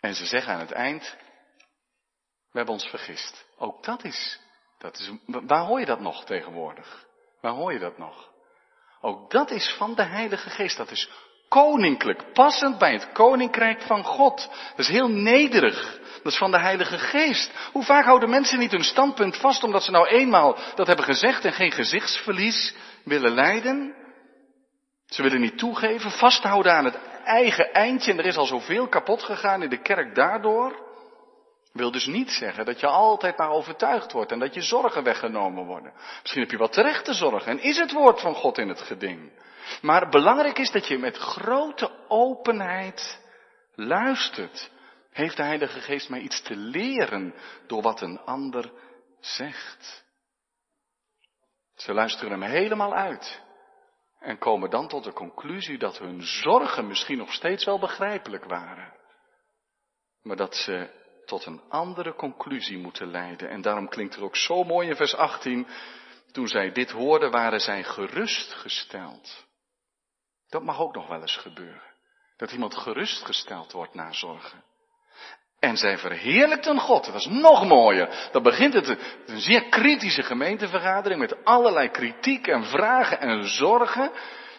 En 0.00 0.14
ze 0.14 0.26
zeggen 0.26 0.52
aan 0.52 0.60
het 0.60 0.72
eind, 0.72 1.16
we 2.52 2.56
hebben 2.56 2.74
ons 2.74 2.86
vergist. 2.86 3.44
Ook 3.58 3.84
dat 3.84 4.04
is, 4.04 4.40
dat 4.78 4.98
is, 4.98 5.10
waar 5.26 5.64
hoor 5.64 5.80
je 5.80 5.86
dat 5.86 6.00
nog 6.00 6.24
tegenwoordig? 6.24 7.06
Waar 7.40 7.52
hoor 7.52 7.72
je 7.72 7.78
dat 7.78 7.98
nog? 7.98 8.28
Ook 9.00 9.30
dat 9.30 9.50
is 9.50 9.74
van 9.78 9.94
de 9.94 10.02
Heilige 10.02 10.50
Geest. 10.50 10.76
Dat 10.76 10.90
is 10.90 11.10
koninklijk, 11.48 12.32
passend 12.32 12.78
bij 12.78 12.92
het 12.92 13.12
koninkrijk 13.12 13.82
van 13.82 14.04
God. 14.04 14.48
Dat 14.70 14.78
is 14.78 14.88
heel 14.88 15.08
nederig. 15.08 16.00
Dat 16.22 16.32
is 16.32 16.38
van 16.38 16.50
de 16.50 16.58
Heilige 16.58 16.98
Geest. 16.98 17.52
Hoe 17.72 17.82
vaak 17.82 18.04
houden 18.04 18.30
mensen 18.30 18.58
niet 18.58 18.70
hun 18.70 18.84
standpunt 18.84 19.36
vast 19.36 19.62
omdat 19.62 19.82
ze 19.82 19.90
nou 19.90 20.06
eenmaal 20.06 20.56
dat 20.74 20.86
hebben 20.86 21.04
gezegd 21.04 21.44
en 21.44 21.52
geen 21.52 21.72
gezichtsverlies 21.72 22.74
willen 23.04 23.32
lijden? 23.32 23.94
Ze 25.06 25.22
willen 25.22 25.40
niet 25.40 25.58
toegeven, 25.58 26.10
vasthouden 26.10 26.72
aan 26.72 26.84
het 26.84 26.98
eigen 27.24 27.72
eindje 27.72 28.12
en 28.12 28.18
er 28.18 28.26
is 28.26 28.36
al 28.36 28.46
zoveel 28.46 28.88
kapot 28.88 29.22
gegaan 29.22 29.62
in 29.62 29.68
de 29.68 29.82
kerk 29.82 30.14
daardoor. 30.14 30.89
Wil 31.72 31.90
dus 31.90 32.06
niet 32.06 32.30
zeggen 32.30 32.64
dat 32.64 32.80
je 32.80 32.86
altijd 32.86 33.36
maar 33.36 33.50
overtuigd 33.50 34.12
wordt 34.12 34.32
en 34.32 34.38
dat 34.38 34.54
je 34.54 34.62
zorgen 34.62 35.02
weggenomen 35.02 35.64
worden. 35.64 35.92
Misschien 36.20 36.42
heb 36.42 36.50
je 36.50 36.56
wat 36.56 36.72
terechte 36.72 37.14
zorgen 37.14 37.50
en 37.50 37.62
is 37.62 37.78
het 37.78 37.92
woord 37.92 38.20
van 38.20 38.34
God 38.34 38.58
in 38.58 38.68
het 38.68 38.80
geding. 38.80 39.32
Maar 39.82 40.08
belangrijk 40.08 40.58
is 40.58 40.70
dat 40.70 40.86
je 40.86 40.98
met 40.98 41.16
grote 41.16 41.90
openheid 42.08 43.20
luistert. 43.74 44.70
Heeft 45.10 45.36
de 45.36 45.42
Heilige 45.42 45.80
Geest 45.80 46.08
mij 46.08 46.20
iets 46.20 46.42
te 46.42 46.56
leren 46.56 47.34
door 47.66 47.82
wat 47.82 48.00
een 48.00 48.20
ander 48.20 48.72
zegt? 49.20 50.04
Ze 51.74 51.92
luisteren 51.92 52.30
hem 52.30 52.50
helemaal 52.50 52.94
uit 52.94 53.42
en 54.18 54.38
komen 54.38 54.70
dan 54.70 54.88
tot 54.88 55.04
de 55.04 55.12
conclusie 55.12 55.78
dat 55.78 55.98
hun 55.98 56.22
zorgen 56.22 56.86
misschien 56.86 57.18
nog 57.18 57.32
steeds 57.32 57.64
wel 57.64 57.78
begrijpelijk 57.78 58.44
waren. 58.44 58.92
Maar 60.22 60.36
dat 60.36 60.54
ze 60.54 60.99
tot 61.30 61.46
een 61.46 61.60
andere 61.68 62.14
conclusie 62.14 62.78
moeten 62.78 63.10
leiden. 63.10 63.48
En 63.48 63.60
daarom 63.60 63.88
klinkt 63.88 64.14
er 64.14 64.22
ook 64.22 64.36
zo 64.36 64.64
mooi 64.64 64.88
in 64.88 64.96
vers 64.96 65.14
18, 65.14 65.66
toen 66.32 66.48
zij 66.48 66.72
dit 66.72 66.90
hoorden, 66.90 67.30
waren 67.30 67.60
zij 67.60 67.84
gerustgesteld. 67.84 69.46
Dat 70.48 70.62
mag 70.62 70.80
ook 70.80 70.94
nog 70.94 71.08
wel 71.08 71.20
eens 71.20 71.36
gebeuren. 71.36 71.88
Dat 72.36 72.52
iemand 72.52 72.76
gerustgesteld 72.76 73.72
wordt 73.72 73.94
na 73.94 74.12
zorgen. 74.12 74.64
En 75.58 75.76
zij 75.76 75.98
verheerlijkten 75.98 76.78
God. 76.78 77.04
Dat 77.04 77.14
is 77.14 77.26
nog 77.26 77.66
mooier. 77.66 78.28
Dan 78.32 78.42
begint 78.42 78.74
het 78.74 78.88
een 79.26 79.40
zeer 79.40 79.68
kritische 79.68 80.22
gemeentevergadering 80.22 81.20
met 81.20 81.44
allerlei 81.44 81.88
kritiek 81.88 82.46
en 82.46 82.64
vragen 82.64 83.20
en 83.20 83.48
zorgen. 83.48 84.10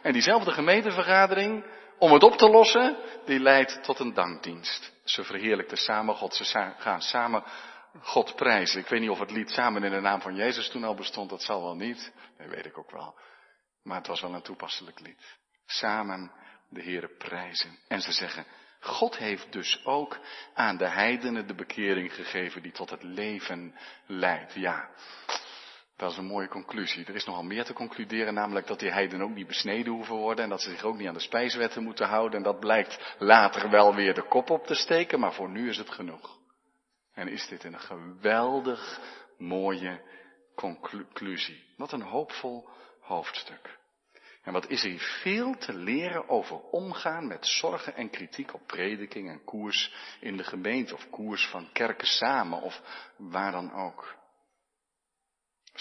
En 0.01 0.13
diezelfde 0.13 0.51
gemeentevergadering, 0.51 1.65
om 1.97 2.13
het 2.13 2.23
op 2.23 2.37
te 2.37 2.49
lossen, 2.49 2.97
die 3.25 3.39
leidt 3.39 3.83
tot 3.83 3.99
een 3.99 4.13
dankdienst. 4.13 4.90
Ze 5.03 5.23
verheerlijkten 5.23 5.77
samen 5.77 6.15
God. 6.15 6.35
Ze 6.35 6.73
gaan 6.77 7.01
samen 7.01 7.43
God 7.99 8.35
prijzen. 8.35 8.79
Ik 8.79 8.87
weet 8.87 8.99
niet 8.99 9.09
of 9.09 9.19
het 9.19 9.31
lied 9.31 9.49
samen 9.49 9.83
in 9.83 9.91
de 9.91 9.99
naam 9.99 10.21
van 10.21 10.35
Jezus 10.35 10.69
toen 10.69 10.83
al 10.83 10.95
bestond. 10.95 11.29
Dat 11.29 11.43
zal 11.43 11.61
wel 11.61 11.75
niet. 11.75 12.13
Dat 12.37 12.47
weet 12.47 12.65
ik 12.65 12.77
ook 12.77 12.91
wel. 12.91 13.19
Maar 13.83 13.97
het 13.97 14.07
was 14.07 14.21
wel 14.21 14.33
een 14.33 14.41
toepasselijk 14.41 14.99
lied. 14.99 15.37
Samen 15.65 16.31
de 16.69 16.83
Heere 16.83 17.15
prijzen. 17.17 17.79
En 17.87 18.01
ze 18.01 18.11
zeggen, 18.11 18.45
God 18.79 19.17
heeft 19.17 19.51
dus 19.51 19.85
ook 19.85 20.19
aan 20.53 20.77
de 20.77 20.87
heidenen 20.87 21.47
de 21.47 21.55
bekering 21.55 22.13
gegeven 22.13 22.61
die 22.61 22.71
tot 22.71 22.89
het 22.89 23.03
leven 23.03 23.75
leidt. 24.05 24.53
Ja, 24.53 24.89
dat 26.01 26.11
is 26.11 26.17
een 26.17 26.25
mooie 26.25 26.47
conclusie. 26.47 27.05
Er 27.05 27.15
is 27.15 27.25
nogal 27.25 27.43
meer 27.43 27.63
te 27.63 27.73
concluderen, 27.73 28.33
namelijk 28.33 28.67
dat 28.67 28.79
die 28.79 28.91
heidenen 28.91 29.25
ook 29.25 29.35
niet 29.35 29.47
besneden 29.47 29.93
hoeven 29.93 30.15
worden 30.15 30.43
en 30.43 30.49
dat 30.49 30.61
ze 30.61 30.69
zich 30.69 30.83
ook 30.83 30.97
niet 30.97 31.07
aan 31.07 31.13
de 31.13 31.19
spijswetten 31.19 31.83
moeten 31.83 32.07
houden. 32.07 32.37
En 32.37 32.43
dat 32.43 32.59
blijkt 32.59 33.15
later 33.19 33.69
wel 33.69 33.95
weer 33.95 34.13
de 34.13 34.27
kop 34.27 34.49
op 34.49 34.65
te 34.65 34.75
steken, 34.75 35.19
maar 35.19 35.33
voor 35.33 35.49
nu 35.49 35.69
is 35.69 35.77
het 35.77 35.89
genoeg. 35.89 36.39
En 37.13 37.27
is 37.27 37.47
dit 37.47 37.63
een 37.63 37.79
geweldig 37.79 38.99
mooie 39.37 40.01
conclusie. 40.55 41.63
Wat 41.77 41.91
een 41.91 42.01
hoopvol 42.01 42.69
hoofdstuk. 43.01 43.79
En 44.43 44.53
wat 44.53 44.69
is 44.69 44.83
er 44.83 44.99
veel 44.99 45.57
te 45.57 45.73
leren 45.73 46.29
over 46.29 46.59
omgaan 46.59 47.27
met 47.27 47.47
zorgen 47.47 47.95
en 47.95 48.09
kritiek 48.09 48.53
op 48.53 48.67
prediking 48.67 49.29
en 49.29 49.43
koers 49.43 49.93
in 50.19 50.37
de 50.37 50.43
gemeente 50.43 50.93
of 50.93 51.09
koers 51.09 51.47
van 51.47 51.69
kerken 51.71 52.07
samen 52.07 52.61
of 52.61 52.81
waar 53.17 53.51
dan 53.51 53.73
ook. 53.73 54.19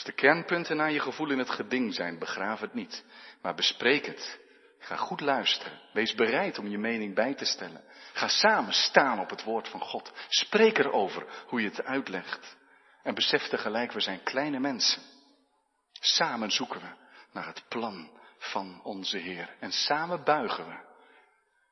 Als 0.01 0.09
de 0.09 0.21
kernpunten 0.21 0.77
naar 0.77 0.93
je 0.93 1.01
gevoel 1.01 1.31
in 1.31 1.39
het 1.39 1.51
geding 1.51 1.95
zijn, 1.95 2.19
begraaf 2.19 2.61
het 2.61 2.75
niet, 2.75 3.05
maar 3.43 3.55
bespreek 3.55 4.07
het. 4.07 4.41
Ga 4.79 4.97
goed 4.97 5.21
luisteren. 5.21 5.81
Wees 5.93 6.15
bereid 6.15 6.59
om 6.59 6.69
je 6.69 6.79
mening 6.79 7.15
bij 7.15 7.35
te 7.35 7.45
stellen. 7.45 7.85
Ga 8.13 8.29
samen 8.29 8.73
staan 8.73 9.21
op 9.21 9.31
het 9.31 9.43
woord 9.45 9.69
van 9.69 9.81
God. 9.81 10.13
Spreek 10.29 10.79
erover 10.79 11.27
hoe 11.47 11.61
je 11.61 11.69
het 11.69 11.85
uitlegt. 11.85 12.57
En 13.03 13.15
besef 13.15 13.49
tegelijk, 13.49 13.93
we 13.93 14.01
zijn 14.01 14.23
kleine 14.23 14.61
mensen. 14.61 15.03
Samen 15.93 16.51
zoeken 16.51 16.81
we 16.81 16.91
naar 17.33 17.47
het 17.47 17.65
plan 17.69 18.11
van 18.39 18.81
onze 18.83 19.19
Heer. 19.19 19.57
En 19.59 19.73
samen 19.73 20.25
buigen 20.25 20.69
we 20.69 20.79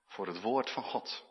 voor 0.07 0.27
het 0.27 0.41
woord 0.41 0.71
van 0.71 0.83
God. 0.83 1.25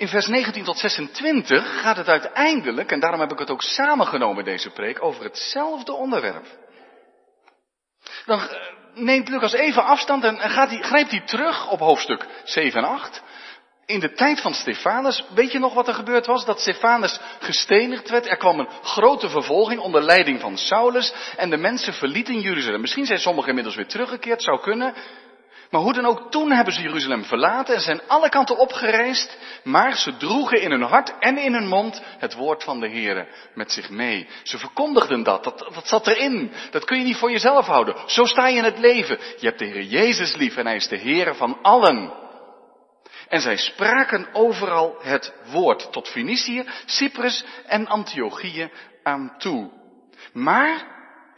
In 0.00 0.08
vers 0.08 0.26
19 0.26 0.64
tot 0.64 0.78
26 0.78 1.80
gaat 1.80 1.96
het 1.96 2.08
uiteindelijk, 2.08 2.90
en 2.90 3.00
daarom 3.00 3.20
heb 3.20 3.32
ik 3.32 3.38
het 3.38 3.50
ook 3.50 3.62
samengenomen 3.62 4.44
deze 4.44 4.70
preek, 4.70 5.02
over 5.02 5.24
hetzelfde 5.24 5.92
onderwerp. 5.92 6.46
Dan 8.26 8.40
eh, 8.40 8.56
neemt 8.94 9.28
Lucas 9.28 9.52
even 9.52 9.84
afstand 9.84 10.24
en 10.24 10.38
gaat 10.38 10.70
hij, 10.70 10.82
grijpt 10.82 11.10
hij 11.10 11.20
terug 11.20 11.70
op 11.70 11.78
hoofdstuk 11.78 12.26
7 12.44 12.82
en 12.82 12.88
8 12.88 13.22
in 13.90 14.00
de 14.00 14.12
tijd 14.12 14.40
van 14.40 14.54
Stefanus, 14.54 15.24
weet 15.34 15.52
je 15.52 15.58
nog 15.58 15.74
wat 15.74 15.88
er 15.88 15.94
gebeurd 15.94 16.26
was? 16.26 16.44
Dat 16.44 16.60
Stefanus 16.60 17.20
gestenigd 17.40 18.10
werd. 18.10 18.26
Er 18.26 18.36
kwam 18.36 18.58
een 18.58 18.68
grote 18.82 19.28
vervolging 19.28 19.80
onder 19.80 20.02
leiding 20.02 20.40
van 20.40 20.56
Saulus. 20.56 21.12
En 21.36 21.50
de 21.50 21.56
mensen 21.56 21.92
verlieten 21.92 22.40
Jeruzalem. 22.40 22.80
Misschien 22.80 23.06
zijn 23.06 23.18
sommigen 23.18 23.48
inmiddels 23.48 23.76
weer 23.76 23.86
teruggekeerd, 23.86 24.42
zou 24.42 24.60
kunnen. 24.60 24.94
Maar 25.70 25.80
hoe 25.80 25.92
dan 25.92 26.06
ook, 26.06 26.30
toen 26.30 26.50
hebben 26.50 26.74
ze 26.74 26.80
Jeruzalem 26.82 27.24
verlaten 27.24 27.74
en 27.74 27.80
zijn 27.80 28.00
alle 28.06 28.28
kanten 28.28 28.58
opgereisd. 28.58 29.38
Maar 29.64 29.96
ze 29.96 30.16
droegen 30.16 30.60
in 30.60 30.70
hun 30.70 30.82
hart 30.82 31.18
en 31.18 31.38
in 31.38 31.52
hun 31.52 31.68
mond 31.68 32.02
het 32.18 32.34
woord 32.34 32.64
van 32.64 32.80
de 32.80 32.88
Heer 32.88 33.28
met 33.54 33.72
zich 33.72 33.90
mee. 33.90 34.28
Ze 34.42 34.58
verkondigden 34.58 35.22
dat, 35.22 35.44
dat, 35.44 35.80
zat 35.84 36.06
erin. 36.06 36.52
Dat 36.70 36.84
kun 36.84 36.98
je 36.98 37.04
niet 37.04 37.16
voor 37.16 37.30
jezelf 37.30 37.66
houden. 37.66 37.94
Zo 38.06 38.24
sta 38.24 38.48
je 38.48 38.56
in 38.56 38.64
het 38.64 38.78
leven. 38.78 39.18
Je 39.38 39.46
hebt 39.46 39.58
de 39.58 39.64
Heer 39.64 39.82
Jezus 39.82 40.36
lief 40.36 40.56
en 40.56 40.66
hij 40.66 40.76
is 40.76 40.88
de 40.88 40.96
Heer 40.96 41.34
van 41.34 41.58
allen. 41.62 42.12
En 43.28 43.40
zij 43.40 43.56
spraken 43.56 44.28
overal 44.32 44.96
het 45.02 45.34
woord 45.50 45.92
tot 45.92 46.08
Fenicië, 46.08 46.64
Cyprus 46.84 47.44
en 47.66 47.86
Antiochië 47.86 48.70
aan 49.02 49.34
toe. 49.38 49.70
Maar, 50.32 50.86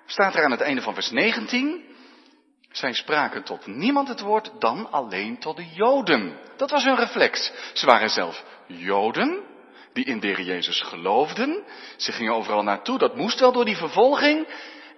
staat 0.07 0.35
er 0.35 0.45
aan 0.45 0.51
het 0.51 0.61
einde 0.61 0.83
van 0.83 0.95
vers 0.95 1.11
19, 1.11 1.85
zij 2.83 2.92
spraken 2.92 3.42
tot 3.42 3.66
niemand 3.66 4.09
het 4.09 4.21
woord 4.21 4.53
dan 4.59 4.90
alleen 4.90 5.38
tot 5.38 5.57
de 5.57 5.66
Joden. 5.66 6.38
Dat 6.57 6.71
was 6.71 6.85
hun 6.85 6.97
reflex. 6.97 7.53
Ze 7.73 7.87
waren 7.87 8.11
zelf 8.11 8.45
Joden, 8.66 9.42
die 9.92 10.05
in 10.05 10.21
de 10.21 10.45
Jezus 10.45 10.81
geloofden. 10.81 11.64
Ze 11.97 12.12
gingen 12.12 12.35
overal 12.35 12.62
naartoe, 12.62 12.99
dat 12.99 13.16
moest 13.16 13.40
wel 13.40 13.53
door 13.53 13.64
die 13.64 13.77
vervolging. 13.77 14.49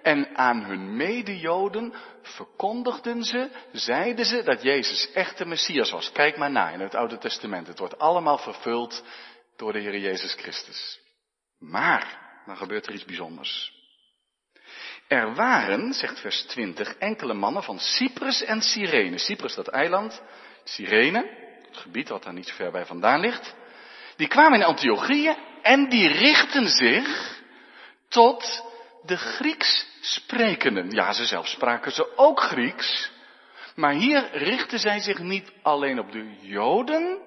En 0.01 0.35
aan 0.35 0.63
hun 0.63 0.95
medejoden 0.95 1.93
verkondigden 2.21 3.23
ze, 3.23 3.49
zeiden 3.71 4.25
ze 4.25 4.43
dat 4.43 4.61
Jezus 4.61 5.11
echt 5.11 5.37
de 5.37 5.45
Messias 5.45 5.91
was. 5.91 6.11
Kijk 6.11 6.37
maar 6.37 6.51
na 6.51 6.69
in 6.69 6.79
het 6.79 6.95
Oude 6.95 7.17
Testament. 7.17 7.67
Het 7.67 7.79
wordt 7.79 7.99
allemaal 7.99 8.37
vervuld 8.37 9.03
door 9.55 9.73
de 9.73 9.79
Heer 9.79 9.97
Jezus 9.97 10.33
Christus. 10.33 10.99
Maar, 11.59 12.19
dan 12.45 12.57
gebeurt 12.57 12.87
er 12.87 12.93
iets 12.93 13.05
bijzonders. 13.05 13.73
Er 15.07 15.35
waren, 15.35 15.93
zegt 15.93 16.19
vers 16.19 16.41
20, 16.41 16.95
enkele 16.97 17.33
mannen 17.33 17.63
van 17.63 17.79
Cyprus 17.79 18.43
en 18.43 18.61
Cyrene. 18.61 19.17
Cyprus, 19.17 19.55
dat 19.55 19.67
eiland, 19.67 20.21
Cyrene, 20.63 21.29
het 21.67 21.77
gebied 21.77 22.09
wat 22.09 22.23
daar 22.23 22.33
niet 22.33 22.47
zo 22.47 22.53
ver 22.53 22.71
bij 22.71 22.85
vandaan 22.85 23.19
ligt. 23.19 23.55
Die 24.15 24.27
kwamen 24.27 24.59
in 24.59 24.65
Antiochië 24.65 25.35
en 25.61 25.89
die 25.89 26.07
richten 26.07 26.67
zich 26.67 27.39
tot 28.07 28.63
de 29.03 29.17
Grieks 29.17 29.87
sprekenden. 30.01 30.91
Ja, 30.91 31.13
ze 31.13 31.25
zelf 31.25 31.47
spraken 31.47 31.91
ze 31.91 32.17
ook 32.17 32.39
Grieks. 32.39 33.11
Maar 33.75 33.93
hier 33.93 34.29
richten 34.31 34.79
zij 34.79 34.99
zich 34.99 35.19
niet 35.19 35.51
alleen 35.61 35.99
op 35.99 36.11
de 36.11 36.35
Joden, 36.41 37.17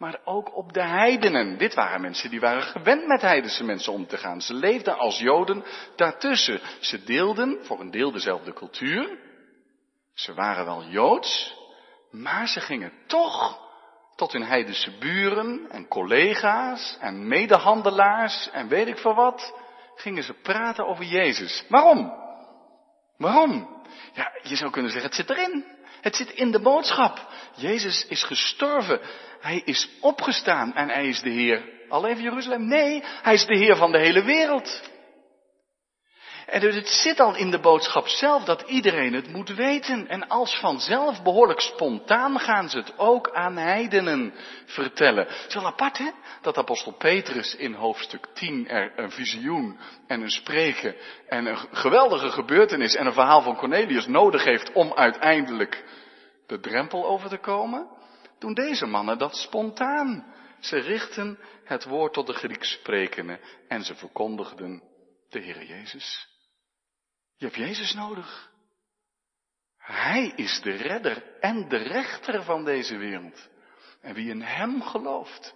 maar 0.00 0.20
ook 0.24 0.56
op 0.56 0.72
de 0.72 0.82
heidenen. 0.82 1.58
Dit 1.58 1.74
waren 1.74 2.00
mensen 2.00 2.30
die 2.30 2.40
waren 2.40 2.62
gewend 2.62 3.06
met 3.06 3.20
heidense 3.20 3.64
mensen 3.64 3.92
om 3.92 4.06
te 4.06 4.16
gaan. 4.16 4.40
Ze 4.40 4.54
leefden 4.54 4.98
als 4.98 5.18
Joden 5.18 5.64
daartussen. 5.96 6.60
Ze 6.80 7.04
deelden 7.04 7.58
voor 7.62 7.80
een 7.80 7.90
deel 7.90 8.10
dezelfde 8.10 8.52
cultuur. 8.52 9.18
Ze 10.14 10.34
waren 10.34 10.64
wel 10.64 10.84
Joods, 10.84 11.56
maar 12.10 12.48
ze 12.48 12.60
gingen 12.60 12.92
toch 13.06 13.60
tot 14.16 14.32
hun 14.32 14.42
heidense 14.42 14.98
buren 14.98 15.70
en 15.70 15.88
collega's 15.88 16.96
en 17.00 17.28
medehandelaars 17.28 18.50
en 18.50 18.68
weet 18.68 18.86
ik 18.86 18.98
veel 18.98 19.14
wat, 19.14 19.54
gingen 19.94 20.22
ze 20.22 20.34
praten 20.34 20.86
over 20.86 21.04
Jezus. 21.04 21.64
Waarom? 21.68 22.12
Waarom? 23.16 23.82
Ja, 24.12 24.32
je 24.42 24.56
zou 24.56 24.70
kunnen 24.70 24.90
zeggen, 24.90 25.10
het 25.10 25.18
zit 25.18 25.30
erin. 25.30 25.64
Het 26.00 26.16
zit 26.16 26.30
in 26.30 26.50
de 26.50 26.60
boodschap. 26.60 27.28
Jezus 27.56 28.06
is 28.08 28.22
gestorven. 28.22 29.00
Hij 29.40 29.62
is 29.64 29.88
opgestaan 30.00 30.74
en 30.74 30.88
hij 30.88 31.08
is 31.08 31.20
de 31.20 31.30
Heer 31.30 31.78
alleen 31.88 32.14
van 32.14 32.24
Jeruzalem. 32.24 32.66
Nee, 32.66 33.02
hij 33.22 33.34
is 33.34 33.46
de 33.46 33.56
Heer 33.56 33.76
van 33.76 33.92
de 33.92 33.98
hele 33.98 34.22
wereld. 34.22 34.80
En 36.50 36.60
dus 36.60 36.74
het 36.74 36.88
zit 36.88 37.20
al 37.20 37.36
in 37.36 37.50
de 37.50 37.60
boodschap 37.60 38.08
zelf 38.08 38.44
dat 38.44 38.62
iedereen 38.62 39.12
het 39.12 39.32
moet 39.32 39.48
weten. 39.48 40.08
En 40.08 40.28
als 40.28 40.58
vanzelf, 40.58 41.22
behoorlijk 41.22 41.60
spontaan, 41.60 42.38
gaan 42.38 42.68
ze 42.68 42.78
het 42.78 42.98
ook 42.98 43.30
aan 43.32 43.56
heidenen 43.56 44.34
vertellen. 44.66 45.26
Het 45.26 45.54
wel 45.54 45.66
apart, 45.66 45.98
hè? 45.98 46.10
Dat 46.42 46.58
apostel 46.58 46.92
Petrus 46.92 47.56
in 47.56 47.74
hoofdstuk 47.74 48.26
10 48.32 48.68
er 48.68 48.92
een 48.96 49.10
visioen 49.10 49.78
en 50.06 50.20
een 50.20 50.30
spreken 50.30 50.94
en 51.28 51.46
een 51.46 51.58
geweldige 51.72 52.30
gebeurtenis 52.30 52.94
en 52.94 53.06
een 53.06 53.12
verhaal 53.12 53.42
van 53.42 53.56
Cornelius 53.56 54.06
nodig 54.06 54.44
heeft 54.44 54.72
om 54.72 54.92
uiteindelijk 54.94 55.84
de 56.46 56.60
drempel 56.60 57.06
over 57.06 57.28
te 57.28 57.38
komen. 57.38 57.88
Doen 58.38 58.54
deze 58.54 58.86
mannen 58.86 59.18
dat 59.18 59.36
spontaan. 59.36 60.34
Ze 60.60 60.78
richten 60.78 61.38
het 61.64 61.84
woord 61.84 62.12
tot 62.12 62.26
de 62.26 62.32
Grieks 62.32 62.70
sprekenden 62.70 63.40
en 63.68 63.82
ze 63.82 63.94
verkondigden 63.94 64.82
de 65.28 65.38
Heer 65.38 65.64
Jezus. 65.64 66.29
Je 67.40 67.46
hebt 67.46 67.58
Jezus 67.58 67.94
nodig. 67.94 68.50
Hij 69.78 70.32
is 70.36 70.60
de 70.62 70.70
redder 70.70 71.22
en 71.40 71.68
de 71.68 71.76
rechter 71.76 72.42
van 72.42 72.64
deze 72.64 72.96
wereld. 72.96 73.48
En 74.00 74.14
wie 74.14 74.30
in 74.30 74.42
Hem 74.42 74.82
gelooft, 74.82 75.54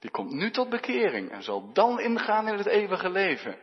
die 0.00 0.10
komt 0.10 0.32
nu 0.32 0.50
tot 0.50 0.68
bekering 0.68 1.30
en 1.30 1.42
zal 1.42 1.72
dan 1.72 2.00
ingaan 2.00 2.48
in 2.48 2.58
het 2.58 2.66
eeuwige 2.66 3.10
leven. 3.10 3.58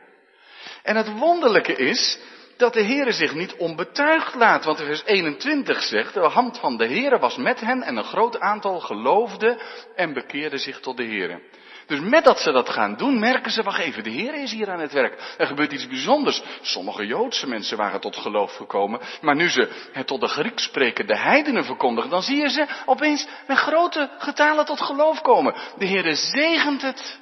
En 0.84 0.96
het 0.96 1.18
wonderlijke 1.18 1.76
is 1.76 2.20
dat 2.58 2.74
de 2.74 2.84
Heere 2.84 3.12
zich 3.12 3.34
niet 3.34 3.56
onbetuigd 3.56 4.36
laat, 4.36 4.64
want 4.64 4.78
vers 4.78 5.04
21 5.06 5.84
zegt, 5.84 6.14
de 6.14 6.20
hand 6.20 6.60
van 6.60 6.78
de 6.78 6.88
Heere 6.88 7.20
was 7.20 7.38
met 7.38 7.60
hen 7.60 7.82
en 7.84 7.98
een 7.98 8.04
groot 8.04 8.40
aantal 8.40 8.80
geloofde 8.80 9.62
en 9.96 10.14
bekeerde 10.14 10.58
zich 10.58 10.80
tot 10.80 10.98
de 10.98 11.06
Heere. 11.06 11.42
Dus 11.88 12.00
met 12.00 12.24
dat 12.24 12.40
ze 12.40 12.52
dat 12.52 12.70
gaan 12.70 12.96
doen, 12.96 13.20
merken 13.20 13.52
ze, 13.52 13.64
wacht 13.64 13.80
even, 13.80 14.04
de 14.04 14.10
Heer 14.10 14.34
is 14.34 14.52
hier 14.52 14.72
aan 14.72 14.80
het 14.80 14.92
werk. 14.92 15.36
Er 15.38 15.48
gebeurt 15.48 15.72
iets 15.72 15.88
bijzonders. 15.88 16.44
Sommige 16.62 17.06
Joodse 17.06 17.48
mensen 17.48 17.78
waren 17.78 18.00
tot 18.00 18.16
geloof 18.16 18.56
gekomen, 18.56 19.00
maar 19.22 19.36
nu 19.36 19.50
ze 19.50 19.90
het 19.92 20.08
tot 20.08 20.22
de 20.22 20.28
Grieks 20.28 20.64
sprekende 20.64 21.18
heidenen 21.18 21.66
verkondigen, 21.66 22.10
dan 22.10 22.22
zie 22.24 22.38
je 22.38 22.50
ze 22.50 22.68
opeens 22.86 23.28
met 23.48 23.58
grote 23.58 24.10
getalen 24.18 24.66
tot 24.66 24.82
geloof 24.82 25.22
komen. 25.22 25.56
De 25.78 25.86
Heer 25.86 26.16
zegent 26.16 26.82
het. 26.82 27.20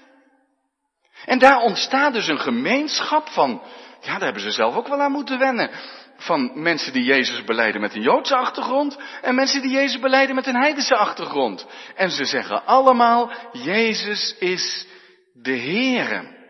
En 1.26 1.39
daar 1.39 1.62
ontstaat 1.62 2.13
dus 2.13 2.28
een 2.28 2.39
gemeenschap 2.39 3.30
van, 3.30 3.62
ja, 4.02 4.12
daar 4.12 4.23
hebben 4.23 4.41
ze 4.41 4.52
zelf 4.52 4.76
ook 4.76 4.88
wel 4.88 5.02
aan 5.02 5.12
moeten 5.12 5.39
wennen 5.39 5.69
van 6.24 6.62
mensen 6.62 6.94
die 6.94 7.04
Jezus 7.04 7.44
beleiden 7.44 7.82
met 7.82 7.96
een 7.96 8.02
Joodse 8.02 8.36
achtergrond 8.36 9.00
en 9.22 9.36
mensen 9.36 9.62
die 9.62 9.72
Jezus 9.72 10.00
beleiden 10.00 10.36
met 10.36 10.48
een 10.48 10.62
heidense 10.62 10.96
achtergrond. 10.96 11.68
En 11.96 12.10
ze 12.10 12.26
zeggen 12.26 12.66
allemaal, 12.66 13.32
Jezus 13.52 14.36
is 14.40 14.88
de 15.34 15.58
Heere. 15.58 16.42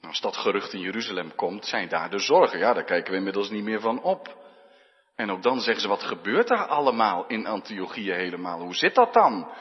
Als 0.00 0.20
dat 0.20 0.36
gerucht 0.36 0.72
in 0.72 0.80
Jeruzalem 0.80 1.34
komt, 1.34 1.66
zijn 1.66 1.88
daar 1.88 2.10
de 2.10 2.18
zorgen. 2.18 2.58
Ja, 2.58 2.72
daar 2.72 2.84
kijken 2.84 3.10
we 3.10 3.18
inmiddels 3.18 3.50
niet 3.50 3.64
meer 3.64 3.80
van 3.80 4.02
op. 4.02 4.38
En 5.16 5.30
ook 5.30 5.42
dan 5.42 5.60
zeggen 5.60 5.82
ze, 5.82 5.88
wat 5.88 6.02
gebeurt 6.02 6.48
daar 6.48 6.66
allemaal 6.66 7.26
in 7.26 7.46
Antiochië 7.46 8.12
helemaal? 8.12 8.60
Hoe 8.60 8.74
zit 8.74 8.94
dat 8.94 9.12
dan? 9.12 9.52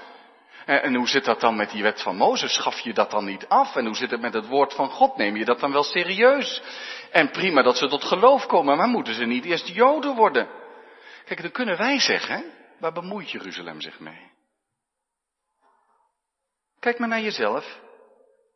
Eh, 0.65 0.85
en 0.85 0.95
hoe 0.95 1.07
zit 1.07 1.25
dat 1.25 1.39
dan 1.39 1.55
met 1.55 1.71
die 1.71 1.83
wet 1.83 2.01
van 2.01 2.15
Mozes? 2.15 2.53
Schaf 2.53 2.79
je 2.79 2.93
dat 2.93 3.11
dan 3.11 3.25
niet 3.25 3.47
af? 3.47 3.75
En 3.75 3.85
hoe 3.85 3.95
zit 3.95 4.11
het 4.11 4.21
met 4.21 4.33
het 4.33 4.47
woord 4.47 4.73
van 4.73 4.89
God? 4.89 5.17
Neem 5.17 5.35
je 5.35 5.45
dat 5.45 5.59
dan 5.59 5.71
wel 5.71 5.83
serieus? 5.83 6.61
En 7.11 7.29
prima 7.31 7.61
dat 7.61 7.77
ze 7.77 7.87
tot 7.87 8.03
geloof 8.03 8.45
komen, 8.45 8.77
maar 8.77 8.87
moeten 8.87 9.13
ze 9.13 9.25
niet 9.25 9.45
eerst 9.45 9.67
Joden 9.67 10.15
worden? 10.15 10.49
Kijk, 11.25 11.41
dan 11.41 11.51
kunnen 11.51 11.77
wij 11.77 11.99
zeggen, 11.99 12.53
waar 12.79 12.93
bemoeit 12.93 13.31
Jeruzalem 13.31 13.81
zich 13.81 13.99
mee? 13.99 14.31
Kijk 16.79 16.99
maar 16.99 17.07
naar 17.07 17.21
jezelf. 17.21 17.79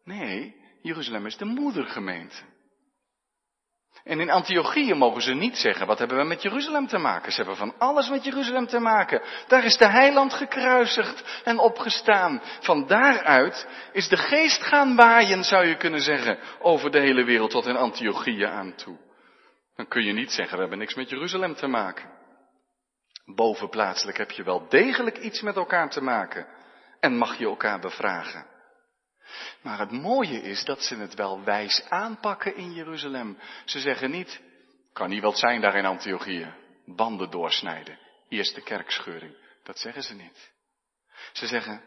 Nee, 0.04 0.56
Jeruzalem 0.82 1.26
is 1.26 1.38
de 1.38 1.46
moedergemeente. 1.46 2.44
En 4.03 4.19
in 4.19 4.29
Antiochië 4.29 4.93
mogen 4.93 5.21
ze 5.21 5.34
niet 5.34 5.58
zeggen, 5.58 5.88
wat 5.88 5.99
hebben 5.99 6.17
we 6.17 6.23
met 6.23 6.41
Jeruzalem 6.41 6.88
te 6.88 6.97
maken? 6.97 7.32
Ze 7.32 7.38
hebben 7.38 7.58
van 7.58 7.73
alles 7.77 8.10
met 8.10 8.23
Jeruzalem 8.23 8.67
te 8.67 8.79
maken. 8.79 9.21
Daar 9.47 9.63
is 9.63 9.77
de 9.77 9.88
heiland 9.88 10.34
gekruisigd 10.34 11.41
en 11.43 11.60
opgestaan. 11.60 12.41
Van 12.60 12.88
daaruit 12.88 13.67
is 13.91 14.08
de 14.08 14.17
geest 14.17 14.63
gaan 14.63 14.95
waaien, 14.95 15.43
zou 15.43 15.65
je 15.65 15.77
kunnen 15.77 16.01
zeggen, 16.01 16.39
over 16.60 16.91
de 16.91 16.99
hele 16.99 17.23
wereld 17.23 17.51
tot 17.51 17.65
in 17.65 17.75
Antiochië 17.75 18.43
aan 18.43 18.75
toe. 18.75 18.97
Dan 19.75 19.88
kun 19.88 20.03
je 20.03 20.13
niet 20.13 20.32
zeggen, 20.32 20.53
we 20.53 20.62
hebben 20.62 20.79
niks 20.79 20.95
met 20.95 21.10
Jeruzalem 21.10 21.56
te 21.56 21.67
maken. 21.67 22.10
Bovenplaatselijk 23.25 24.17
heb 24.17 24.32
je 24.32 24.43
wel 24.43 24.69
degelijk 24.69 25.17
iets 25.17 25.41
met 25.41 25.56
elkaar 25.56 25.89
te 25.89 26.01
maken. 26.01 26.47
En 26.99 27.17
mag 27.17 27.38
je 27.38 27.45
elkaar 27.45 27.79
bevragen. 27.79 28.45
Maar 29.62 29.80
het 29.80 29.91
mooie 29.91 30.41
is 30.41 30.65
dat 30.65 30.84
ze 30.84 30.96
het 30.96 31.13
wel 31.13 31.43
wijs 31.43 31.84
aanpakken 31.89 32.56
in 32.56 32.74
Jeruzalem. 32.74 33.38
Ze 33.65 33.80
zeggen 33.80 34.12
niet, 34.12 34.41
kan 34.93 35.10
niet 35.10 35.22
wel 35.22 35.36
zijn 35.36 35.62
daar 35.62 35.76
in 35.76 35.86
Antiochië. 35.86 36.54
Banden 36.86 37.30
doorsnijden. 37.30 38.00
Eerste 38.30 38.62
kerkscheuring. 38.62 39.36
Dat 39.63 39.80
zeggen 39.80 40.04
ze 40.04 40.13
niet. 40.13 40.52
Ze 41.32 41.48
zeggen, 41.48 41.84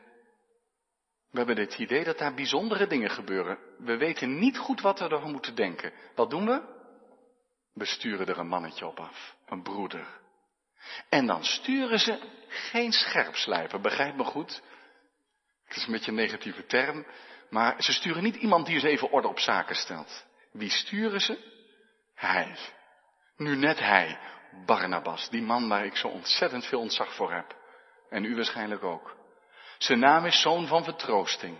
we 1.31 1.39
hebben 1.39 1.59
het 1.59 1.79
idee 1.79 2.05
dat 2.05 2.19
daar 2.19 2.35
bijzondere 2.35 2.87
dingen 2.87 3.11
gebeuren. 3.11 3.59
We 3.79 3.97
weten 3.97 4.39
niet 4.39 4.59
goed 4.59 4.81
wat 4.81 4.99
we 4.99 5.05
erover 5.05 5.29
moeten 5.29 5.55
denken. 5.55 5.93
Wat 6.15 6.31
doen 6.31 6.47
we? 6.47 6.75
We 7.73 7.85
sturen 7.85 8.27
er 8.27 8.39
een 8.39 8.49
mannetje 8.49 8.87
op 8.87 9.01
af. 9.01 9.35
Een 9.47 9.63
broeder. 9.63 10.07
En 11.09 11.27
dan 11.27 11.45
sturen 11.45 11.99
ze 11.99 12.19
geen 12.49 12.93
scherpslijper, 12.93 13.81
begrijp 13.81 14.17
me 14.17 14.25
goed. 14.25 14.63
Het 15.65 15.77
is 15.77 15.87
een 15.87 15.93
beetje 15.93 16.11
een 16.11 16.17
negatieve 16.17 16.67
term, 16.67 17.07
maar 17.51 17.83
ze 17.83 17.93
sturen 17.93 18.23
niet 18.23 18.37
iemand 18.37 18.67
die 18.67 18.75
eens 18.75 18.85
even 18.85 19.11
orde 19.11 19.29
op 19.29 19.39
zaken 19.39 19.77
stelt. 19.77 20.25
Wie 20.53 20.71
sturen 20.71 21.21
ze? 21.21 21.39
Hij. 22.15 22.57
Nu 23.37 23.57
net 23.57 23.79
hij, 23.79 24.19
Barnabas, 24.65 25.31
die 25.31 25.43
man 25.43 25.69
waar 25.69 25.85
ik 25.85 25.97
zo 25.97 26.09
ontzettend 26.09 26.67
veel 26.67 26.81
ontzag 26.81 27.15
voor 27.15 27.33
heb. 27.33 27.57
En 28.11 28.25
u 28.25 28.35
waarschijnlijk 28.35 28.85
ook. 28.85 29.17
Zijn 29.79 29.99
naam 29.99 30.25
is 30.25 30.41
zoon 30.41 30.67
van 30.67 30.85
vertroosting. 30.85 31.57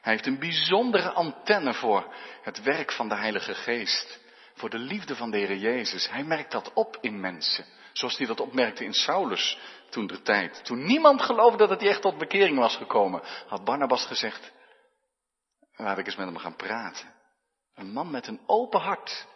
Hij 0.00 0.12
heeft 0.12 0.26
een 0.26 0.38
bijzondere 0.38 1.10
antenne 1.10 1.74
voor 1.74 2.14
het 2.42 2.62
werk 2.62 2.92
van 2.92 3.08
de 3.08 3.14
Heilige 3.14 3.54
Geest. 3.54 4.20
Voor 4.54 4.70
de 4.70 4.78
liefde 4.78 5.16
van 5.16 5.30
de 5.30 5.36
Heer 5.36 5.56
Jezus. 5.56 6.10
Hij 6.10 6.24
merkt 6.24 6.50
dat 6.50 6.72
op 6.72 6.98
in 7.00 7.20
mensen. 7.20 7.64
Zoals 7.92 8.18
hij 8.18 8.26
dat 8.26 8.40
opmerkte 8.40 8.84
in 8.84 8.92
Saulus 8.92 9.58
toen 9.90 10.06
de 10.06 10.22
tijd. 10.22 10.64
Toen 10.64 10.84
niemand 10.84 11.22
geloofde 11.22 11.66
dat 11.66 11.80
hij 11.80 11.88
echt 11.88 12.02
tot 12.02 12.18
bekering 12.18 12.58
was 12.58 12.76
gekomen, 12.76 13.22
had 13.46 13.64
Barnabas 13.64 14.06
gezegd, 14.06 14.52
laat 15.84 15.98
ik 15.98 16.06
eens 16.06 16.16
met 16.16 16.26
hem 16.26 16.38
gaan 16.38 16.56
praten. 16.56 17.14
Een 17.74 17.92
man 17.92 18.10
met 18.10 18.26
een 18.26 18.40
open 18.46 18.80
hart. 18.80 19.26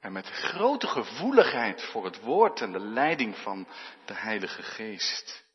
En 0.00 0.12
met 0.12 0.26
grote 0.26 0.86
gevoeligheid 0.86 1.82
voor 1.82 2.04
het 2.04 2.20
woord 2.20 2.60
en 2.60 2.72
de 2.72 2.80
leiding 2.80 3.36
van 3.36 3.66
de 4.04 4.14
Heilige 4.14 4.62
Geest. 4.62 5.46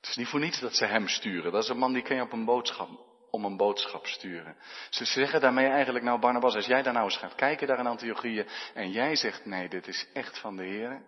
Het 0.00 0.10
is 0.10 0.16
niet 0.16 0.28
voor 0.28 0.40
niets 0.40 0.60
dat 0.60 0.74
ze 0.74 0.84
hem 0.84 1.08
sturen. 1.08 1.52
Dat 1.52 1.62
is 1.62 1.68
een 1.68 1.78
man 1.78 1.92
die 1.92 2.02
kan 2.02 2.16
je 2.16 2.22
op 2.22 2.32
een 2.32 2.44
boodschap, 2.44 2.88
om 3.30 3.44
een 3.44 3.56
boodschap 3.56 4.06
sturen. 4.06 4.56
Ze 4.90 5.04
zeggen 5.04 5.40
daarmee 5.40 5.68
eigenlijk, 5.68 6.04
nou 6.04 6.20
Barnabas, 6.20 6.54
als 6.54 6.66
jij 6.66 6.82
daar 6.82 6.92
nou 6.92 7.04
eens 7.04 7.16
gaat 7.16 7.34
kijken 7.34 7.66
daar 7.66 7.78
in 7.78 7.86
Antiochieën 7.86 8.48
en 8.74 8.90
jij 8.90 9.16
zegt, 9.16 9.44
nee, 9.44 9.68
dit 9.68 9.86
is 9.86 10.06
echt 10.12 10.38
van 10.38 10.56
de 10.56 10.64
Heer, 10.64 11.02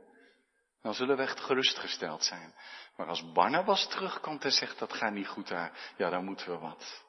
dan 0.82 0.94
zullen 0.94 1.16
we 1.16 1.22
echt 1.22 1.40
gerustgesteld 1.40 2.24
zijn. 2.24 2.54
Maar 2.96 3.06
als 3.06 3.32
Barnabas 3.32 3.88
terugkomt 3.88 4.44
en 4.44 4.52
zegt 4.52 4.78
dat 4.78 4.92
gaat 4.92 5.12
niet 5.12 5.28
goed 5.28 5.48
daar, 5.48 5.92
ja 5.96 6.10
dan 6.10 6.24
moeten 6.24 6.50
we 6.50 6.58
wat. 6.58 7.04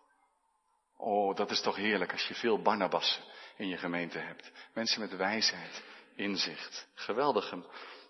Oh, 0.97 1.35
dat 1.35 1.51
is 1.51 1.61
toch 1.61 1.75
heerlijk 1.75 2.11
als 2.11 2.27
je 2.27 2.35
veel 2.35 2.61
Barnabas 2.61 3.21
in 3.57 3.67
je 3.67 3.77
gemeente 3.77 4.17
hebt. 4.17 4.51
Mensen 4.73 4.99
met 4.99 5.15
wijsheid, 5.15 5.83
inzicht. 6.15 6.87
Geweldig 6.93 7.53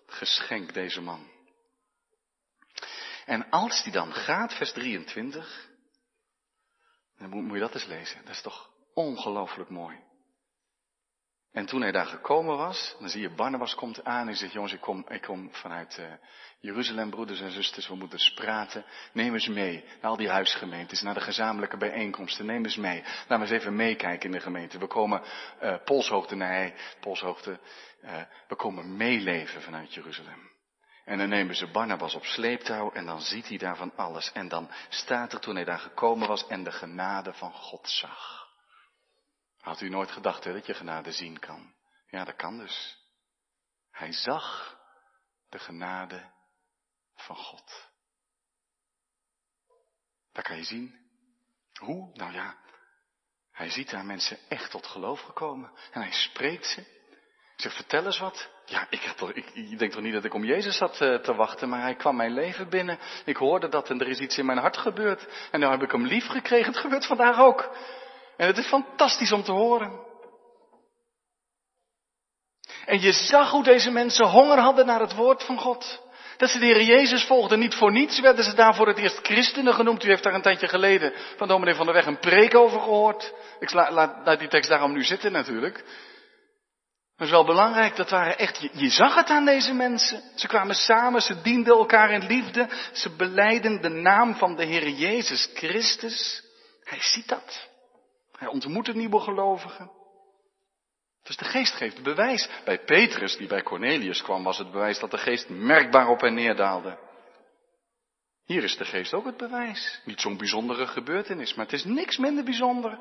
geschenk 0.06 0.74
deze 0.74 1.00
man. 1.00 1.30
En 3.24 3.50
als 3.50 3.82
die 3.82 3.92
dan 3.92 4.12
gaat, 4.12 4.54
vers 4.54 4.72
23, 4.72 5.68
dan 7.18 7.30
moet, 7.30 7.42
moet 7.42 7.54
je 7.54 7.60
dat 7.60 7.74
eens 7.74 7.86
lezen. 7.86 8.24
Dat 8.24 8.34
is 8.34 8.42
toch 8.42 8.70
ongelooflijk 8.94 9.70
mooi. 9.70 10.00
En 11.54 11.66
toen 11.66 11.80
hij 11.80 11.92
daar 11.92 12.06
gekomen 12.06 12.56
was, 12.56 12.96
dan 12.98 13.08
zie 13.08 13.20
je 13.20 13.34
Barnabas 13.34 13.74
komt 13.74 14.04
aan 14.04 14.28
en 14.28 14.36
zegt, 14.36 14.52
jongens, 14.52 14.72
ik 14.72 14.80
kom, 14.80 15.04
ik 15.08 15.22
kom 15.22 15.48
vanuit 15.52 15.98
uh, 16.00 16.06
Jeruzalem, 16.60 17.10
broeders 17.10 17.40
en 17.40 17.50
zusters, 17.50 17.88
we 17.88 17.94
moeten 17.94 18.18
eens 18.18 18.34
praten. 18.34 18.84
Neem 19.12 19.32
eens 19.32 19.48
mee 19.48 19.84
naar 20.00 20.10
al 20.10 20.16
die 20.16 20.28
huisgemeentes, 20.28 21.02
naar 21.02 21.14
de 21.14 21.20
gezamenlijke 21.20 21.76
bijeenkomsten, 21.76 22.46
neem 22.46 22.64
eens 22.64 22.76
mee. 22.76 23.02
Laten 23.02 23.46
we 23.46 23.52
eens 23.52 23.62
even 23.62 23.76
meekijken 23.76 24.26
in 24.26 24.36
de 24.36 24.40
gemeente. 24.40 24.78
We 24.78 24.86
komen 24.86 25.22
uh, 25.62 25.74
polshoogte 25.84 26.34
naar 26.34 26.72
polshoogte, 27.00 27.58
uh, 28.04 28.10
we 28.48 28.56
komen 28.56 28.96
meeleven 28.96 29.62
vanuit 29.62 29.94
Jeruzalem. 29.94 30.50
En 31.04 31.18
dan 31.18 31.28
nemen 31.28 31.56
ze 31.56 31.70
Barnabas 31.70 32.14
op 32.14 32.24
sleeptouw 32.24 32.92
en 32.92 33.06
dan 33.06 33.20
ziet 33.20 33.48
hij 33.48 33.58
daar 33.58 33.76
van 33.76 33.92
alles. 33.96 34.32
En 34.32 34.48
dan 34.48 34.70
staat 34.88 35.32
er 35.32 35.40
toen 35.40 35.54
hij 35.54 35.64
daar 35.64 35.78
gekomen 35.78 36.28
was 36.28 36.46
en 36.46 36.64
de 36.64 36.72
genade 36.72 37.32
van 37.32 37.52
God 37.52 37.88
zag. 37.88 38.43
Had 39.64 39.80
u 39.80 39.88
nooit 39.88 40.10
gedacht 40.10 40.42
dat 40.42 40.66
je 40.66 40.74
genade 40.74 41.12
zien 41.12 41.38
kan? 41.38 41.74
Ja, 42.06 42.24
dat 42.24 42.36
kan 42.36 42.58
dus. 42.58 42.98
Hij 43.90 44.12
zag 44.12 44.78
de 45.48 45.58
genade 45.58 46.30
van 47.14 47.36
God. 47.36 47.90
Dat 50.32 50.44
kan 50.44 50.56
je 50.56 50.64
zien. 50.64 51.08
Hoe? 51.80 52.10
Nou 52.12 52.32
ja, 52.32 52.58
hij 53.50 53.70
ziet 53.70 53.90
daar 53.90 54.04
mensen 54.04 54.38
echt 54.48 54.70
tot 54.70 54.86
geloof 54.86 55.20
gekomen. 55.20 55.72
En 55.92 56.00
hij 56.00 56.12
spreekt 56.12 56.66
ze. 56.66 57.02
Zeg, 57.56 57.74
vertel 57.74 58.04
eens 58.04 58.18
wat. 58.18 58.50
Ja, 58.64 58.86
ik, 58.90 59.00
heb 59.00 59.16
toch, 59.16 59.32
ik, 59.32 59.78
denk 59.78 59.92
toch 59.92 60.02
niet 60.02 60.12
dat 60.12 60.24
ik 60.24 60.34
om 60.34 60.44
Jezus 60.44 60.76
zat 60.76 61.00
uh, 61.00 61.18
te 61.18 61.34
wachten, 61.34 61.68
maar 61.68 61.80
hij 61.80 61.94
kwam 61.94 62.16
mijn 62.16 62.32
leven 62.32 62.68
binnen. 62.68 62.98
Ik 63.24 63.36
hoorde 63.36 63.68
dat 63.68 63.90
en 63.90 64.00
er 64.00 64.08
is 64.08 64.20
iets 64.20 64.38
in 64.38 64.46
mijn 64.46 64.58
hart 64.58 64.76
gebeurd. 64.76 65.48
En 65.50 65.60
nu 65.60 65.66
heb 65.66 65.82
ik 65.82 65.90
hem 65.90 66.06
lief 66.06 66.26
gekregen. 66.26 66.72
Het 66.72 66.80
gebeurt 66.80 67.06
vandaag 67.06 67.38
ook. 67.38 67.76
En 68.36 68.46
het 68.46 68.58
is 68.58 68.66
fantastisch 68.66 69.32
om 69.32 69.42
te 69.42 69.52
horen. 69.52 70.02
En 72.86 73.00
je 73.00 73.12
zag 73.12 73.50
hoe 73.50 73.62
deze 73.62 73.90
mensen 73.90 74.26
honger 74.26 74.58
hadden 74.58 74.86
naar 74.86 75.00
het 75.00 75.14
woord 75.14 75.42
van 75.42 75.58
God. 75.58 76.02
Dat 76.36 76.50
ze 76.50 76.58
de 76.58 76.64
Heer 76.64 76.82
Jezus 76.82 77.24
volgden. 77.24 77.58
Niet 77.58 77.74
voor 77.74 77.92
niets 77.92 78.20
werden 78.20 78.44
ze 78.44 78.54
daar 78.54 78.74
voor 78.74 78.86
het 78.86 78.98
eerst 78.98 79.18
christenen 79.22 79.74
genoemd. 79.74 80.04
U 80.04 80.08
heeft 80.08 80.22
daar 80.22 80.34
een 80.34 80.42
tijdje 80.42 80.68
geleden 80.68 81.12
van 81.36 81.48
dominee 81.48 81.74
van 81.74 81.84
der 81.86 81.94
Weg 81.94 82.06
een 82.06 82.18
preek 82.18 82.54
over 82.54 82.80
gehoord. 82.80 83.32
Ik 83.60 83.72
laat, 83.72 83.90
laat 84.24 84.38
die 84.38 84.48
tekst 84.48 84.70
daarom 84.70 84.92
nu 84.92 85.04
zitten 85.04 85.32
natuurlijk. 85.32 85.84
Maar 87.16 87.26
het 87.26 87.36
is 87.36 87.44
wel 87.44 87.54
belangrijk, 87.54 87.96
dat 87.96 88.10
waren 88.10 88.38
echt, 88.38 88.60
je, 88.60 88.70
je, 88.72 88.90
zag 88.90 89.14
het 89.14 89.28
aan 89.28 89.44
deze 89.44 89.72
mensen. 89.72 90.22
Ze 90.34 90.46
kwamen 90.46 90.74
samen, 90.74 91.22
ze 91.22 91.42
dienden 91.42 91.76
elkaar 91.76 92.10
in 92.10 92.26
liefde. 92.26 92.68
Ze 92.92 93.10
beleiden 93.10 93.80
de 93.80 93.88
naam 93.88 94.34
van 94.34 94.56
de 94.56 94.64
Heer 94.64 94.88
Jezus 94.88 95.50
Christus. 95.54 96.42
Hij 96.84 97.00
ziet 97.00 97.28
dat. 97.28 97.68
Hij 98.38 98.48
ontmoet 98.48 98.94
nieuwe 98.94 99.20
gelovigen. 99.20 99.90
Dus 101.22 101.36
de 101.36 101.44
geest 101.44 101.74
geeft 101.74 102.02
bewijs. 102.02 102.48
Bij 102.64 102.84
Petrus, 102.84 103.36
die 103.36 103.48
bij 103.48 103.62
Cornelius 103.62 104.22
kwam, 104.22 104.42
was 104.42 104.58
het 104.58 104.70
bewijs 104.70 104.98
dat 104.98 105.10
de 105.10 105.18
geest 105.18 105.48
merkbaar 105.48 106.08
op 106.08 106.20
hen 106.20 106.34
neerdaalde. 106.34 106.98
Hier 108.44 108.62
is 108.62 108.76
de 108.76 108.84
geest 108.84 109.14
ook 109.14 109.24
het 109.24 109.36
bewijs. 109.36 110.00
Niet 110.04 110.20
zo'n 110.20 110.36
bijzondere 110.36 110.86
gebeurtenis, 110.86 111.54
maar 111.54 111.64
het 111.64 111.74
is 111.74 111.84
niks 111.84 112.16
minder 112.16 112.44
bijzonder 112.44 112.98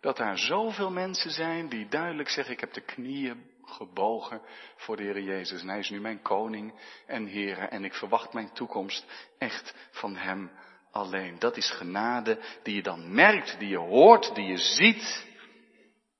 dat 0.00 0.16
daar 0.16 0.38
zoveel 0.38 0.90
mensen 0.90 1.30
zijn 1.30 1.68
die 1.68 1.88
duidelijk 1.88 2.28
zeggen, 2.28 2.54
ik 2.54 2.60
heb 2.60 2.72
de 2.72 2.80
knieën 2.80 3.50
gebogen 3.62 4.42
voor 4.76 4.96
de 4.96 5.02
Heer 5.02 5.20
Jezus. 5.20 5.60
En 5.60 5.68
Hij 5.68 5.78
is 5.78 5.90
nu 5.90 6.00
mijn 6.00 6.22
koning 6.22 6.80
en 7.06 7.26
Heer 7.26 7.58
en 7.58 7.84
ik 7.84 7.94
verwacht 7.94 8.32
mijn 8.32 8.52
toekomst 8.52 9.32
echt 9.38 9.74
van 9.90 10.16
Hem 10.16 10.50
alleen. 10.96 11.38
Dat 11.38 11.56
is 11.56 11.70
genade 11.70 12.40
die 12.62 12.74
je 12.74 12.82
dan 12.82 13.14
merkt, 13.14 13.58
die 13.58 13.68
je 13.68 13.78
hoort, 13.78 14.34
die 14.34 14.46
je 14.46 14.58
ziet. 14.58 15.26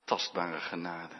Tastbare 0.05 0.59
genade. 0.59 1.15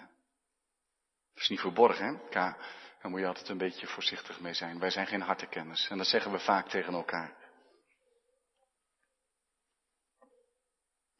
Dat 1.33 1.43
is 1.43 1.49
niet 1.49 1.59
verborgen, 1.59 2.05
hè? 2.05 2.39
Ja, 2.39 2.57
daar 3.01 3.11
moet 3.11 3.19
je 3.19 3.27
altijd 3.27 3.49
een 3.49 3.57
beetje 3.57 3.87
voorzichtig 3.87 4.39
mee 4.39 4.53
zijn. 4.53 4.79
Wij 4.79 4.89
zijn 4.89 5.07
geen 5.07 5.21
hartenkenners. 5.21 5.87
En 5.89 5.97
dat 5.97 6.07
zeggen 6.07 6.31
we 6.31 6.39
vaak 6.39 6.69
tegen 6.69 6.93
elkaar. 6.93 7.35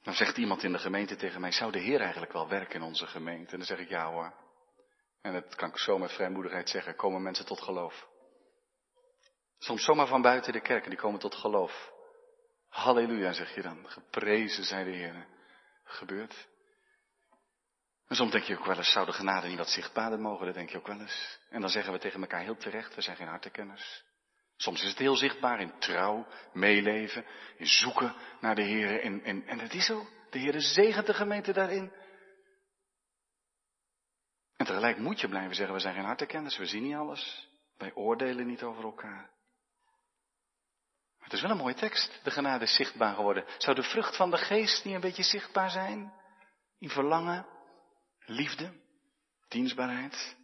Dan 0.02 0.14
zegt 0.14 0.38
iemand 0.38 0.64
in 0.64 0.72
de 0.72 0.80
gemeente 0.80 1.16
tegen 1.16 1.42
mij, 1.42 1.52
zou 1.52 1.72
de 1.72 1.80
Heer 1.80 2.02
eigenlijk 2.02 2.34
wel 2.34 2.48
werken 2.48 2.76
in 2.76 2.86
onze 2.86 3.08
gemeente? 3.08 3.52
En 3.52 3.58
dan 3.58 3.68
zeg 3.68 3.80
ik 3.80 3.90
ja 3.90 4.12
hoor. 4.12 4.34
En 5.22 5.34
dat 5.34 5.56
kan 5.56 5.70
ik 5.70 5.78
zo 5.78 5.98
met 5.98 6.12
vrijmoedigheid 6.12 6.70
zeggen, 6.70 6.96
komen 6.96 7.22
mensen 7.22 7.46
tot 7.46 7.62
geloof. 7.62 8.08
Soms 9.58 9.84
zomaar 9.84 10.08
van 10.08 10.22
buiten 10.22 10.54
de 10.54 10.62
kerk 10.62 10.84
en 10.84 10.90
die 10.90 11.00
komen 11.00 11.20
tot 11.20 11.36
geloof. 11.36 11.92
Halleluja, 12.70 13.34
zeg 13.34 13.56
je 13.56 13.62
dan. 13.62 13.90
Geprezen 13.90 14.64
zij 14.64 14.84
de 14.84 14.92
Heer. 14.92 15.28
Gebeurt. 15.84 16.48
En 18.08 18.16
soms 18.16 18.32
denk 18.32 18.44
je 18.44 18.58
ook 18.58 18.66
wel 18.66 18.78
eens, 18.78 18.92
zou 18.92 19.06
de 19.06 19.14
genade 19.14 19.48
niet 19.48 19.58
wat 19.58 19.70
zichtbaarder 19.70 20.20
mogen? 20.20 20.46
Dat 20.46 20.56
denk 20.56 20.70
je 20.70 20.78
ook 20.78 20.88
wel 20.88 21.00
eens. 21.00 21.40
En 21.50 21.62
dan 21.62 21.70
zeggen 21.70 21.94
we 21.94 22.00
tegen 22.00 22.22
elkaar 22.22 22.42
heel 22.42 22.58
terecht, 22.58 22.96
we 22.96 23.02
zijn 23.02 23.16
geen 23.16 23.28
hartekenners. 23.28 24.04
Soms 24.56 24.82
is 24.82 24.90
het 24.90 24.98
heel 24.98 25.16
zichtbaar 25.16 25.60
in 25.62 25.80
trouw, 25.80 26.28
meeleven, 26.54 27.26
in 27.58 27.68
zoeken 27.68 28.16
naar 28.40 28.56
de 28.56 28.62
Heer. 28.62 29.02
En, 29.02 29.24
en, 29.24 29.48
en 29.48 29.60
het 29.60 29.74
is 29.74 29.86
zo. 29.86 30.08
De 30.30 30.40
Heer 30.40 30.62
zegent 30.62 31.06
de 31.06 31.14
gemeente 31.14 31.54
daarin. 31.54 31.92
En 34.56 34.66
tegelijk 34.66 34.98
moet 34.98 35.20
je 35.20 35.28
blijven 35.28 35.56
zeggen, 35.56 35.76
we 35.76 35.82
zijn 35.82 35.96
geen 35.96 36.04
hartekenners, 36.04 36.58
we 36.58 36.66
zien 36.66 36.84
niet 36.84 36.96
alles. 36.96 37.50
Wij 37.78 37.94
oordelen 37.94 38.48
niet 38.48 38.64
over 38.64 38.84
elkaar. 38.84 39.30
Het 41.28 41.36
is 41.36 41.42
wel 41.42 41.52
een 41.52 41.58
mooie 41.58 41.74
tekst. 41.74 42.20
De 42.24 42.32
genade 42.32 42.64
is 42.64 42.76
zichtbaar 42.76 43.16
geworden. 43.16 43.46
Zou 43.58 43.76
de 43.76 43.84
vrucht 43.84 44.16
van 44.16 44.32
de 44.32 44.38
geest 44.38 44.86
niet 44.86 44.94
een 44.94 45.02
beetje 45.02 45.24
zichtbaar 45.24 45.70
zijn? 45.70 46.14
In 46.80 46.90
verlangen, 46.90 47.46
liefde, 48.26 48.72
dienstbaarheid. 49.48 50.36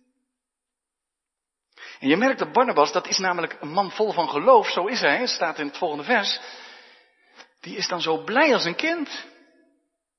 En 2.00 2.08
je 2.08 2.17
merkt 2.17 2.39
dat 2.39 2.52
Barnabas, 2.52 2.91
dat 2.91 3.08
is 3.08 3.17
namelijk 3.17 3.58
een 3.60 3.72
man 3.72 3.91
vol 3.91 4.12
van 4.12 4.30
geloof, 4.30 4.69
zo 4.69 4.86
is 4.86 5.00
hij, 5.00 5.28
staat 5.28 5.60
in 5.60 5.67
het 5.67 5.78
volgende 5.78 6.04
vers. 6.04 6.39
Die 7.62 7.76
is 7.78 7.88
dan 7.88 8.02
zo 8.02 8.24
blij 8.24 8.54
als 8.54 8.65
een 8.65 8.76
kind. 8.76 9.26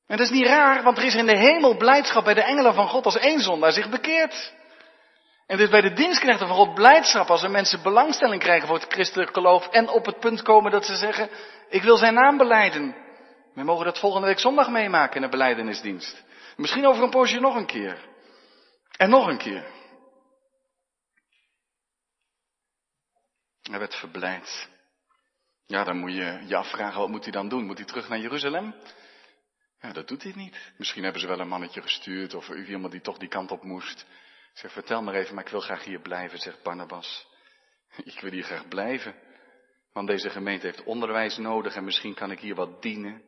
En 0.07 0.16
dat 0.16 0.27
is 0.27 0.33
niet 0.33 0.46
raar, 0.46 0.83
want 0.83 0.98
er 0.98 1.05
is 1.05 1.14
in 1.14 1.27
de 1.27 1.38
hemel 1.38 1.77
blijdschap 1.77 2.24
bij 2.24 2.35
de 2.35 2.42
engelen 2.42 2.74
van 2.74 2.88
God 2.88 3.05
als 3.05 3.16
één 3.18 3.40
zondaar 3.40 3.72
zich 3.72 3.88
bekeert. 3.88 4.53
En 5.46 5.57
dit 5.57 5.70
bij 5.70 5.80
de 5.80 5.92
dienstknechten 5.92 6.46
van 6.46 6.57
God 6.57 6.74
blijdschap 6.74 7.30
als 7.30 7.42
er 7.42 7.50
mensen 7.50 7.83
belangstelling 7.83 8.42
krijgen 8.42 8.68
voor 8.68 8.78
het 8.78 8.92
christelijk 8.92 9.33
geloof 9.33 9.66
en 9.68 9.88
op 9.88 10.07
het 10.07 10.20
punt 10.20 10.42
komen 10.42 10.70
dat 10.70 10.85
ze 10.85 10.96
zeggen, 10.96 11.30
ik 11.68 11.83
wil 11.83 11.96
zijn 11.96 12.14
naam 12.14 12.37
beleiden. 12.37 12.96
We 13.54 13.62
mogen 13.62 13.85
dat 13.85 13.98
volgende 13.98 14.26
week 14.26 14.38
zondag 14.38 14.70
meemaken 14.70 15.16
in 15.16 15.22
de 15.22 15.28
beleidenisdienst. 15.28 16.24
Misschien 16.57 16.87
over 16.87 17.02
een 17.02 17.11
poosje 17.11 17.40
nog 17.40 17.54
een 17.54 17.66
keer. 17.66 18.09
En 18.96 19.11
nog 19.11 19.26
een 19.26 19.38
keer. 19.38 19.64
Hij 23.62 23.78
werd 23.78 23.94
verblijd. 23.94 24.68
Ja, 25.66 25.85
dan 25.85 25.98
moet 25.98 26.12
je 26.12 26.42
je 26.46 26.57
afvragen, 26.57 27.00
wat 27.00 27.09
moet 27.09 27.22
hij 27.22 27.33
dan 27.33 27.48
doen? 27.48 27.66
Moet 27.66 27.78
hij 27.78 27.87
terug 27.87 28.09
naar 28.09 28.18
Jeruzalem? 28.18 28.74
Ja, 29.80 29.92
dat 29.92 30.09
doet 30.09 30.22
hij 30.22 30.33
niet. 30.35 30.72
Misschien 30.76 31.02
hebben 31.02 31.20
ze 31.20 31.26
wel 31.26 31.40
een 31.40 31.48
mannetje 31.48 31.83
gestuurd 31.83 32.35
of 32.35 32.48
iemand 32.48 32.92
die 32.92 33.00
toch 33.00 33.18
die 33.18 33.28
kant 33.28 33.50
op 33.50 33.62
moest. 33.62 34.07
Zeg, 34.55 34.73
vertel 34.73 35.03
maar 35.03 35.14
even, 35.14 35.35
maar 35.35 35.45
ik 35.45 35.51
wil 35.51 35.61
graag 35.61 35.85
hier 35.85 36.01
blijven, 36.01 36.38
zegt 36.38 36.62
Barnabas. 36.62 37.27
Ik 38.05 38.21
wil 38.21 38.31
hier 38.31 38.43
graag 38.43 38.69
blijven. 38.69 39.14
Want 39.93 40.09
deze 40.09 40.31
gemeente 40.31 40.67
heeft 40.67 40.85
onderwijs 40.85 41.37
nodig 41.37 41.75
en 41.75 41.85
misschien 41.85 42.14
kan 42.14 42.31
ik 42.31 42.40
hier 42.40 42.55
wat 42.55 42.83
dienen. 42.83 43.23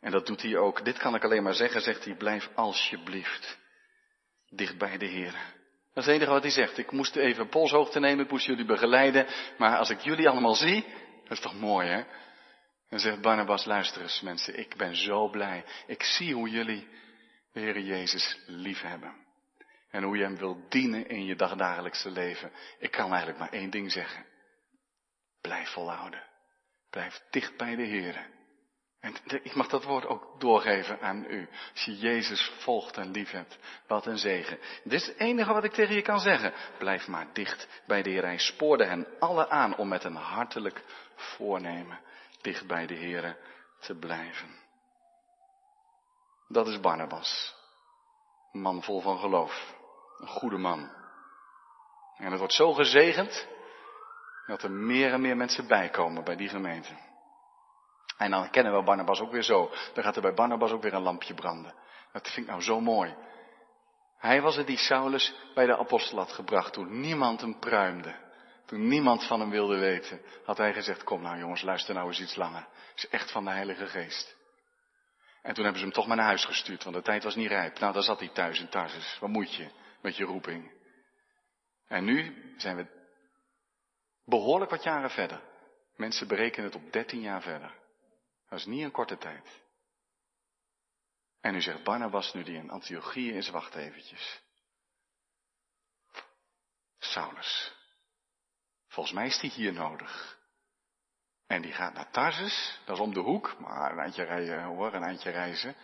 En 0.00 0.10
dat 0.10 0.26
doet 0.26 0.42
hij 0.42 0.56
ook. 0.56 0.84
Dit 0.84 0.98
kan 0.98 1.14
ik 1.14 1.24
alleen 1.24 1.42
maar 1.42 1.54
zeggen, 1.54 1.80
zegt 1.80 2.04
hij, 2.04 2.14
blijf 2.16 2.50
alsjeblieft 2.54 3.58
dicht 4.48 4.78
bij 4.78 4.98
de 4.98 5.06
Heer. 5.06 5.32
Dat 5.32 6.04
is 6.04 6.04
het 6.04 6.14
enige 6.14 6.30
wat 6.30 6.42
hij 6.42 6.50
zegt. 6.50 6.78
Ik 6.78 6.90
moest 6.90 7.16
even 7.16 7.48
polshoogte 7.48 8.00
nemen, 8.00 8.24
ik 8.24 8.30
moest 8.30 8.46
jullie 8.46 8.64
begeleiden. 8.64 9.26
Maar 9.58 9.78
als 9.78 9.90
ik 9.90 10.00
jullie 10.00 10.28
allemaal 10.28 10.54
zie, 10.54 10.84
dat 11.22 11.32
is 11.32 11.40
toch 11.40 11.60
mooi 11.60 11.88
hè? 11.88 12.04
Dan 12.88 12.98
zegt 12.98 13.20
Barnabas, 13.20 13.64
luister 13.64 14.02
eens 14.02 14.20
mensen, 14.20 14.58
ik 14.58 14.76
ben 14.76 14.96
zo 14.96 15.28
blij. 15.28 15.64
Ik 15.86 16.02
zie 16.02 16.34
hoe 16.34 16.48
jullie 16.48 16.88
de 17.52 17.60
Heer 17.60 17.80
Jezus 17.80 18.38
lief 18.46 18.80
hebben. 18.80 19.25
En 19.90 20.02
hoe 20.02 20.16
je 20.16 20.22
hem 20.22 20.36
wilt 20.36 20.70
dienen 20.70 21.08
in 21.08 21.24
je 21.24 21.36
dagdagelijkse 21.36 22.10
leven. 22.10 22.52
Ik 22.78 22.90
kan 22.90 23.08
eigenlijk 23.08 23.38
maar 23.38 23.52
één 23.52 23.70
ding 23.70 23.92
zeggen. 23.92 24.26
Blijf 25.40 25.68
volhouden. 25.68 26.22
Blijf 26.90 27.22
dicht 27.30 27.56
bij 27.56 27.76
de 27.76 27.82
Heer. 27.82 28.34
En 29.00 29.14
ik 29.42 29.54
mag 29.54 29.68
dat 29.68 29.84
woord 29.84 30.06
ook 30.06 30.40
doorgeven 30.40 31.00
aan 31.00 31.24
u. 31.28 31.48
Als 31.72 31.84
je 31.84 31.96
Jezus 31.96 32.52
volgt 32.58 32.96
en 32.96 33.10
lief 33.10 33.30
hebt, 33.30 33.58
wat 33.86 34.06
een 34.06 34.18
zegen. 34.18 34.58
Dit 34.84 34.92
is 34.92 35.06
het 35.06 35.16
enige 35.16 35.52
wat 35.52 35.64
ik 35.64 35.72
tegen 35.72 35.94
je 35.94 36.02
kan 36.02 36.20
zeggen. 36.20 36.52
Blijf 36.78 37.06
maar 37.06 37.32
dicht 37.32 37.82
bij 37.86 38.02
de 38.02 38.10
Heer. 38.10 38.24
Hij 38.24 38.38
spoorde 38.38 38.84
hen 38.84 39.06
alle 39.18 39.48
aan 39.48 39.76
om 39.76 39.88
met 39.88 40.04
een 40.04 40.16
hartelijk 40.16 40.82
voornemen 41.14 42.00
dicht 42.40 42.66
bij 42.66 42.86
de 42.86 42.94
Heer 42.94 43.36
te 43.80 43.94
blijven. 43.94 44.64
Dat 46.48 46.68
is 46.68 46.80
Barnabas. 46.80 47.54
Man 48.52 48.82
vol 48.82 49.00
van 49.00 49.18
geloof. 49.18 49.75
Een 50.18 50.28
goede 50.28 50.58
man. 50.58 50.90
En 52.16 52.30
het 52.30 52.38
wordt 52.38 52.54
zo 52.54 52.72
gezegend 52.72 53.46
dat 54.46 54.62
er 54.62 54.70
meer 54.70 55.12
en 55.12 55.20
meer 55.20 55.36
mensen 55.36 55.66
bijkomen 55.66 56.24
bij 56.24 56.36
die 56.36 56.48
gemeente. 56.48 56.92
En 58.16 58.30
dan 58.30 58.50
kennen 58.50 58.76
we 58.76 58.82
Barnabas 58.82 59.20
ook 59.20 59.32
weer 59.32 59.42
zo. 59.42 59.70
Dan 59.94 60.04
gaat 60.04 60.16
er 60.16 60.22
bij 60.22 60.34
Barnabas 60.34 60.70
ook 60.70 60.82
weer 60.82 60.94
een 60.94 61.02
lampje 61.02 61.34
branden. 61.34 61.74
Dat 62.12 62.22
vind 62.22 62.46
ik 62.46 62.46
nou 62.46 62.62
zo 62.62 62.80
mooi. 62.80 63.14
Hij 64.18 64.42
was 64.42 64.56
het 64.56 64.66
die 64.66 64.76
Saulus 64.76 65.34
bij 65.54 65.66
de 65.66 65.78
apostel 65.78 66.18
had 66.18 66.32
gebracht 66.32 66.72
toen 66.72 67.00
niemand 67.00 67.40
hem 67.40 67.58
pruimde. 67.58 68.14
Toen 68.66 68.88
niemand 68.88 69.26
van 69.26 69.40
hem 69.40 69.50
wilde 69.50 69.78
weten, 69.78 70.20
had 70.44 70.56
hij 70.56 70.72
gezegd, 70.72 71.04
kom 71.04 71.22
nou 71.22 71.38
jongens, 71.38 71.62
luister 71.62 71.94
nou 71.94 72.06
eens 72.06 72.20
iets 72.20 72.36
langer. 72.36 72.66
Het 72.90 72.96
is 72.96 73.08
echt 73.08 73.30
van 73.30 73.44
de 73.44 73.50
Heilige 73.50 73.86
Geest. 73.86 74.36
En 75.42 75.54
toen 75.54 75.64
hebben 75.64 75.80
ze 75.80 75.86
hem 75.86 75.96
toch 75.96 76.06
maar 76.06 76.16
naar 76.16 76.26
huis 76.26 76.44
gestuurd, 76.44 76.84
want 76.84 76.96
de 76.96 77.02
tijd 77.02 77.24
was 77.24 77.34
niet 77.34 77.48
rijp. 77.48 77.78
Nou, 77.78 77.92
daar 77.92 78.02
zat 78.02 78.18
hij 78.18 78.28
thuis 78.28 78.60
in 78.60 78.68
Tarsus. 78.68 79.16
Wat 79.20 79.30
moet 79.30 79.54
je 79.54 79.70
met 80.00 80.16
je 80.16 80.24
roeping? 80.24 80.72
En 81.86 82.04
nu 82.04 82.54
zijn 82.56 82.76
we 82.76 82.86
behoorlijk 84.24 84.70
wat 84.70 84.82
jaren 84.82 85.10
verder. 85.10 85.42
Mensen 85.96 86.28
berekenen 86.28 86.66
het 86.66 86.74
op 86.74 86.92
13 86.92 87.20
jaar 87.20 87.42
verder. 87.42 87.74
Dat 88.48 88.58
is 88.58 88.64
niet 88.64 88.82
een 88.82 88.90
korte 88.90 89.18
tijd. 89.18 89.64
En 91.40 91.52
nu 91.52 91.60
zegt 91.60 91.82
Barnabas, 91.82 92.32
nu 92.32 92.42
die 92.42 92.56
in 92.56 92.70
Antiochië 92.70 93.32
is, 93.32 93.48
wacht 93.48 93.74
eventjes. 93.74 94.42
Saulus. 96.98 97.74
Volgens 98.88 99.14
mij 99.14 99.26
is 99.26 99.38
die 99.38 99.50
hier 99.50 99.72
nodig. 99.72 100.38
En 101.46 101.62
die 101.62 101.72
gaat 101.72 101.94
naar 101.94 102.10
Tarsus, 102.10 102.80
dat 102.84 102.96
is 102.96 103.02
om 103.02 103.14
de 103.14 103.20
hoek, 103.20 103.58
maar 103.58 103.92
een 103.92 103.98
eindje 103.98 104.22
rijden 104.22 104.62
hoor, 104.62 104.94
een 104.94 105.02
eindje 105.02 105.30
reizen. 105.30 105.76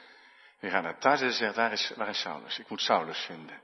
Die 0.61 0.71
gaat 0.71 0.83
naar 0.83 0.99
Tarsus 0.99 1.29
en 1.29 1.35
zegt, 1.35 1.57
waar 1.57 1.73
is, 1.73 1.93
waar 1.97 2.09
is 2.09 2.21
Saulus? 2.21 2.59
Ik 2.59 2.69
moet 2.69 2.81
Saulus 2.81 3.19
vinden. 3.19 3.63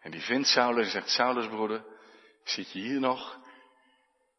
En 0.00 0.10
die 0.10 0.20
vindt 0.20 0.48
Saulus 0.48 0.84
en 0.84 0.90
zegt, 0.90 1.10
Saulus 1.10 1.46
broeder, 1.46 1.84
zit 2.44 2.72
je 2.72 2.78
hier 2.78 3.00
nog? 3.00 3.38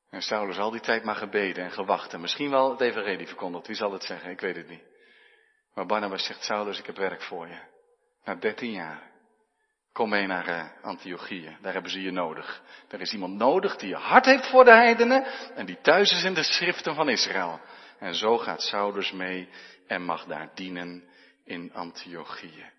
En 0.09 0.21
Saulus 0.21 0.57
al 0.57 0.71
die 0.71 0.81
tijd 0.81 1.03
maar 1.03 1.15
gebeden 1.15 1.63
en 1.63 1.71
gewacht 1.71 2.13
en 2.13 2.21
misschien 2.21 2.49
wel 2.49 2.71
het 2.71 2.81
evangelie 2.81 3.27
verkondigd, 3.27 3.67
wie 3.67 3.75
zal 3.75 3.91
het 3.91 4.03
zeggen, 4.03 4.31
ik 4.31 4.39
weet 4.39 4.55
het 4.55 4.69
niet. 4.69 4.83
Maar 5.73 5.85
Barnabas 5.85 6.25
zegt, 6.25 6.43
Saulus, 6.43 6.79
ik 6.79 6.85
heb 6.85 6.97
werk 6.97 7.21
voor 7.21 7.47
je. 7.47 7.59
Na 8.23 8.35
dertien 8.35 8.71
jaar. 8.71 9.09
Kom 9.93 10.09
mee 10.09 10.27
naar 10.27 10.47
uh, 10.47 10.65
Antiochieën. 10.81 11.57
Daar 11.61 11.73
hebben 11.73 11.91
ze 11.91 12.01
je 12.01 12.11
nodig. 12.11 12.61
Er 12.87 13.01
is 13.01 13.13
iemand 13.13 13.37
nodig 13.37 13.75
die 13.75 13.89
je 13.89 13.95
hart 13.95 14.25
heeft 14.25 14.49
voor 14.49 14.63
de 14.63 14.73
heidenen 14.73 15.25
en 15.55 15.65
die 15.65 15.81
thuis 15.81 16.11
is 16.11 16.23
in 16.23 16.33
de 16.33 16.43
schriften 16.43 16.95
van 16.95 17.09
Israël. 17.09 17.61
En 17.99 18.15
zo 18.15 18.37
gaat 18.37 18.61
Saulus 18.61 19.11
mee 19.11 19.49
en 19.87 20.03
mag 20.03 20.25
daar 20.25 20.51
dienen 20.55 21.03
in 21.43 21.73
Antiochieën. 21.73 22.71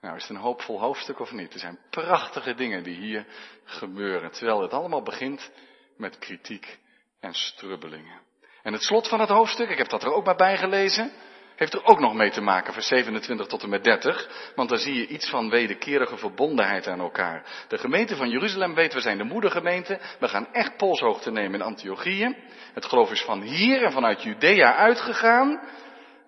Nou, 0.00 0.16
is 0.16 0.22
het 0.22 0.30
een 0.30 0.42
hoopvol 0.42 0.80
hoofdstuk 0.80 1.20
of 1.20 1.32
niet? 1.32 1.54
Er 1.54 1.60
zijn 1.60 1.78
prachtige 1.90 2.54
dingen 2.54 2.82
die 2.82 2.96
hier 2.96 3.26
gebeuren, 3.64 4.30
terwijl 4.30 4.62
het 4.62 4.72
allemaal 4.72 5.02
begint 5.02 5.50
met 5.96 6.18
kritiek 6.18 6.78
en 7.20 7.34
strubbelingen. 7.34 8.20
En 8.62 8.72
het 8.72 8.82
slot 8.82 9.08
van 9.08 9.20
het 9.20 9.28
hoofdstuk, 9.28 9.68
ik 9.68 9.78
heb 9.78 9.88
dat 9.88 10.02
er 10.02 10.12
ook 10.12 10.24
maar 10.24 10.36
bij 10.36 10.56
gelezen, 10.56 11.12
heeft 11.56 11.74
er 11.74 11.84
ook 11.84 12.00
nog 12.00 12.14
mee 12.14 12.30
te 12.30 12.40
maken, 12.40 12.72
vers 12.72 12.86
27 12.86 13.46
tot 13.46 13.62
en 13.62 13.68
met 13.68 13.84
30. 13.84 14.52
Want 14.54 14.68
daar 14.68 14.78
zie 14.78 14.94
je 14.94 15.06
iets 15.06 15.30
van 15.30 15.50
wederkerige 15.50 16.16
verbondenheid 16.16 16.86
aan 16.86 17.00
elkaar. 17.00 17.64
De 17.68 17.78
gemeente 17.78 18.16
van 18.16 18.30
Jeruzalem 18.30 18.74
weet, 18.74 18.94
we 18.94 19.00
zijn 19.00 19.18
de 19.18 19.24
moedergemeente. 19.24 20.00
We 20.18 20.28
gaan 20.28 20.52
echt 20.52 20.76
polshoogte 20.76 21.30
nemen 21.30 21.60
in 21.60 21.66
Antiochieën. 21.66 22.36
Het 22.74 22.84
geloof 22.84 23.10
is 23.10 23.22
van 23.22 23.42
hier 23.42 23.82
en 23.82 23.92
vanuit 23.92 24.22
Judea 24.22 24.74
uitgegaan. 24.74 25.60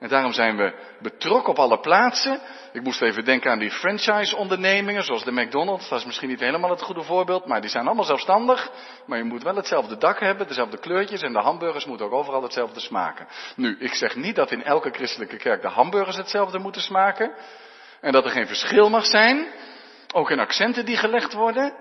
En 0.01 0.09
daarom 0.09 0.33
zijn 0.33 0.57
we 0.57 0.75
betrokken 1.01 1.53
op 1.53 1.59
alle 1.59 1.81
plaatsen. 1.81 2.41
Ik 2.73 2.83
moest 2.83 3.03
even 3.03 3.25
denken 3.25 3.51
aan 3.51 3.59
die 3.59 3.71
franchise-ondernemingen, 3.71 5.03
zoals 5.03 5.25
de 5.25 5.33
McDonald's. 5.33 5.89
Dat 5.89 5.99
is 5.99 6.05
misschien 6.05 6.29
niet 6.29 6.41
helemaal 6.41 6.71
het 6.71 6.83
goede 6.83 7.03
voorbeeld, 7.03 7.47
maar 7.47 7.61
die 7.61 7.71
zijn 7.71 7.87
allemaal 7.87 8.05
zelfstandig. 8.05 8.71
Maar 9.07 9.19
je 9.19 9.25
moet 9.25 9.43
wel 9.43 9.57
hetzelfde 9.57 9.97
dak 9.97 10.21
hebben, 10.21 10.49
dezelfde 10.49 10.79
kleurtjes 10.79 11.23
en 11.23 11.33
de 11.33 11.39
hamburgers 11.39 11.85
moeten 11.85 12.07
ook 12.07 12.13
overal 12.13 12.43
hetzelfde 12.43 12.81
smaken. 12.81 13.27
Nu, 13.57 13.77
ik 13.79 13.95
zeg 13.95 14.17
niet 14.17 14.37
dat 14.37 14.51
in 14.51 14.63
elke 14.63 14.91
christelijke 14.91 15.37
kerk 15.37 15.63
de 15.63 15.69
hamburgers 15.69 16.17
hetzelfde 16.17 16.59
moeten 16.59 16.83
smaken. 16.83 17.33
En 18.01 18.13
dat 18.13 18.25
er 18.25 18.31
geen 18.31 18.47
verschil 18.47 18.91
mag 18.91 19.07
zijn. 19.07 19.47
Ook 20.13 20.31
in 20.31 20.39
accenten 20.39 20.85
die 20.85 20.97
gelegd 20.97 21.33
worden. 21.33 21.75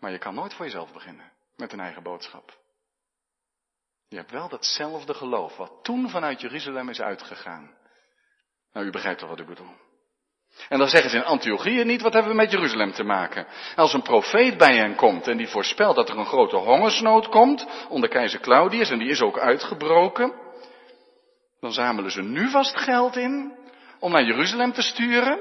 Maar 0.00 0.10
je 0.10 0.18
kan 0.18 0.34
nooit 0.34 0.54
voor 0.54 0.64
jezelf 0.64 0.92
beginnen 0.92 1.32
met 1.56 1.72
een 1.72 1.80
eigen 1.80 2.02
boodschap. 2.02 2.59
Je 4.10 4.16
hebt 4.16 4.30
wel 4.30 4.48
datzelfde 4.48 5.14
geloof 5.14 5.56
wat 5.56 5.72
toen 5.82 6.08
vanuit 6.08 6.40
Jeruzalem 6.40 6.88
is 6.88 7.00
uitgegaan. 7.00 7.74
Nou, 8.72 8.86
u 8.86 8.90
begrijpt 8.90 9.20
toch 9.20 9.28
wat 9.28 9.40
ik 9.40 9.46
bedoel. 9.46 9.74
En 10.68 10.78
dan 10.78 10.88
zeggen 10.88 11.10
ze 11.10 11.16
in 11.16 11.24
Antiochieën 11.24 11.86
niet, 11.86 12.02
wat 12.02 12.12
hebben 12.12 12.30
we 12.30 12.36
met 12.36 12.50
Jeruzalem 12.50 12.92
te 12.92 13.04
maken? 13.04 13.46
Als 13.76 13.92
een 13.92 14.02
profeet 14.02 14.58
bij 14.58 14.76
hen 14.76 14.94
komt 14.94 15.28
en 15.28 15.36
die 15.36 15.48
voorspelt 15.48 15.96
dat 15.96 16.08
er 16.08 16.18
een 16.18 16.26
grote 16.26 16.56
hongersnood 16.56 17.28
komt 17.28 17.66
onder 17.88 18.08
keizer 18.08 18.40
Claudius 18.40 18.90
en 18.90 18.98
die 18.98 19.10
is 19.10 19.20
ook 19.20 19.38
uitgebroken, 19.38 20.32
dan 21.60 21.72
zamelen 21.72 22.10
ze 22.10 22.22
nu 22.22 22.48
vast 22.48 22.76
geld 22.76 23.16
in 23.16 23.58
om 23.98 24.12
naar 24.12 24.24
Jeruzalem 24.24 24.72
te 24.72 24.82
sturen, 24.82 25.38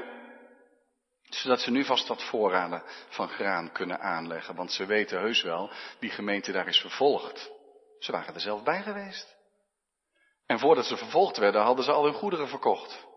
zodat 1.29 1.61
ze 1.61 1.71
nu 1.71 1.85
vast 1.85 2.07
wat 2.07 2.23
voorraden 2.23 2.83
van 3.09 3.29
graan 3.29 3.71
kunnen 3.71 3.99
aanleggen, 3.99 4.55
want 4.55 4.71
ze 4.71 4.85
weten 4.85 5.19
heus 5.19 5.41
wel, 5.41 5.71
die 5.99 6.09
gemeente 6.09 6.51
daar 6.51 6.67
is 6.67 6.79
vervolgd. 6.79 7.57
Ze 7.99 8.11
waren 8.11 8.33
er 8.33 8.41
zelf 8.41 8.63
bij 8.63 8.81
geweest. 8.81 9.37
En 10.45 10.59
voordat 10.59 10.85
ze 10.85 10.97
vervolgd 10.97 11.37
werden, 11.37 11.61
hadden 11.61 11.85
ze 11.85 11.91
al 11.91 12.03
hun 12.03 12.13
goederen 12.13 12.47
verkocht. 12.47 13.07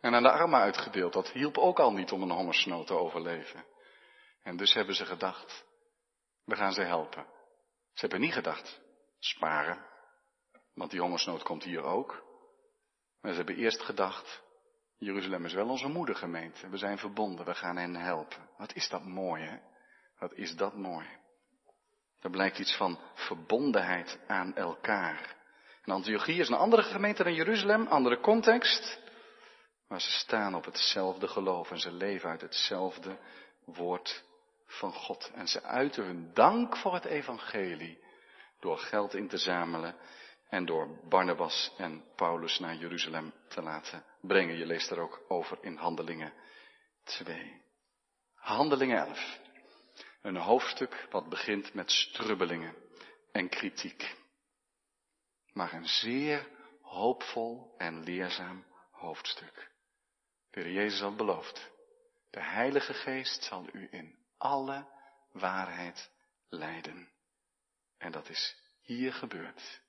En 0.00 0.14
aan 0.14 0.22
de 0.22 0.30
armen 0.30 0.60
uitgedeeld. 0.60 1.12
Dat 1.12 1.30
hielp 1.30 1.58
ook 1.58 1.78
al 1.78 1.92
niet 1.92 2.12
om 2.12 2.22
een 2.22 2.30
hongersnood 2.30 2.86
te 2.86 2.94
overleven. 2.94 3.64
En 4.42 4.56
dus 4.56 4.74
hebben 4.74 4.94
ze 4.94 5.04
gedacht, 5.04 5.64
we 6.44 6.56
gaan 6.56 6.72
ze 6.72 6.82
helpen. 6.82 7.26
Ze 7.92 8.00
hebben 8.00 8.20
niet 8.20 8.32
gedacht, 8.32 8.80
sparen. 9.18 9.86
Want 10.74 10.90
die 10.90 11.00
hongersnood 11.00 11.42
komt 11.42 11.64
hier 11.64 11.82
ook. 11.82 12.22
Maar 13.20 13.30
ze 13.30 13.36
hebben 13.36 13.56
eerst 13.56 13.82
gedacht, 13.82 14.42
Jeruzalem 14.98 15.44
is 15.44 15.52
wel 15.52 15.68
onze 15.68 15.88
moedergemeente. 15.88 16.68
We 16.68 16.76
zijn 16.76 16.98
verbonden, 16.98 17.44
we 17.44 17.54
gaan 17.54 17.76
hen 17.76 17.94
helpen. 17.94 18.48
Wat 18.56 18.74
is 18.74 18.88
dat 18.88 19.04
mooi, 19.04 19.42
hè? 19.42 19.58
Wat 20.18 20.32
is 20.32 20.56
dat 20.56 20.74
mooi. 20.74 21.06
Er 22.24 22.30
blijkt 22.30 22.58
iets 22.58 22.76
van 22.76 22.98
verbondenheid 23.14 24.18
aan 24.26 24.56
elkaar. 24.56 25.36
En 25.82 25.92
Antiochie 25.92 26.40
is 26.40 26.48
een 26.48 26.54
andere 26.54 26.82
gemeente 26.82 27.24
dan 27.24 27.34
Jeruzalem, 27.34 27.86
andere 27.86 28.20
context. 28.20 28.98
Maar 29.88 30.00
ze 30.00 30.10
staan 30.10 30.54
op 30.54 30.64
hetzelfde 30.64 31.28
geloof 31.28 31.70
en 31.70 31.78
ze 31.78 31.92
leven 31.92 32.30
uit 32.30 32.40
hetzelfde 32.40 33.18
woord 33.64 34.24
van 34.66 34.92
God. 34.92 35.30
En 35.34 35.48
ze 35.48 35.62
uiten 35.62 36.04
hun 36.04 36.30
dank 36.34 36.76
voor 36.76 36.94
het 36.94 37.04
evangelie 37.04 38.04
door 38.60 38.78
geld 38.78 39.14
in 39.14 39.28
te 39.28 39.38
zamelen 39.38 39.96
en 40.48 40.64
door 40.64 41.08
Barnabas 41.08 41.72
en 41.78 42.04
Paulus 42.16 42.58
naar 42.58 42.74
Jeruzalem 42.74 43.32
te 43.48 43.62
laten 43.62 44.04
brengen. 44.20 44.56
Je 44.56 44.66
leest 44.66 44.90
er 44.90 44.98
ook 44.98 45.20
over 45.28 45.58
in 45.60 45.76
Handelingen 45.76 46.32
2. 47.02 47.62
Handelingen 48.34 48.98
11. 48.98 49.43
Een 50.24 50.36
hoofdstuk 50.36 51.06
wat 51.10 51.28
begint 51.28 51.74
met 51.74 51.90
strubbelingen 51.90 52.74
en 53.32 53.48
kritiek. 53.48 54.16
Maar 55.52 55.72
een 55.72 55.86
zeer 55.86 56.48
hoopvol 56.80 57.74
en 57.78 58.02
leerzaam 58.02 58.64
hoofdstuk. 58.90 59.70
De 60.50 60.72
Jezus 60.72 61.00
had 61.00 61.16
beloofd. 61.16 61.70
De 62.30 62.40
Heilige 62.40 62.94
Geest 62.94 63.42
zal 63.44 63.66
u 63.72 63.88
in 63.90 64.18
alle 64.36 64.86
waarheid 65.32 66.10
leiden. 66.48 67.08
En 67.98 68.12
dat 68.12 68.28
is 68.28 68.56
hier 68.80 69.12
gebeurd. 69.12 69.80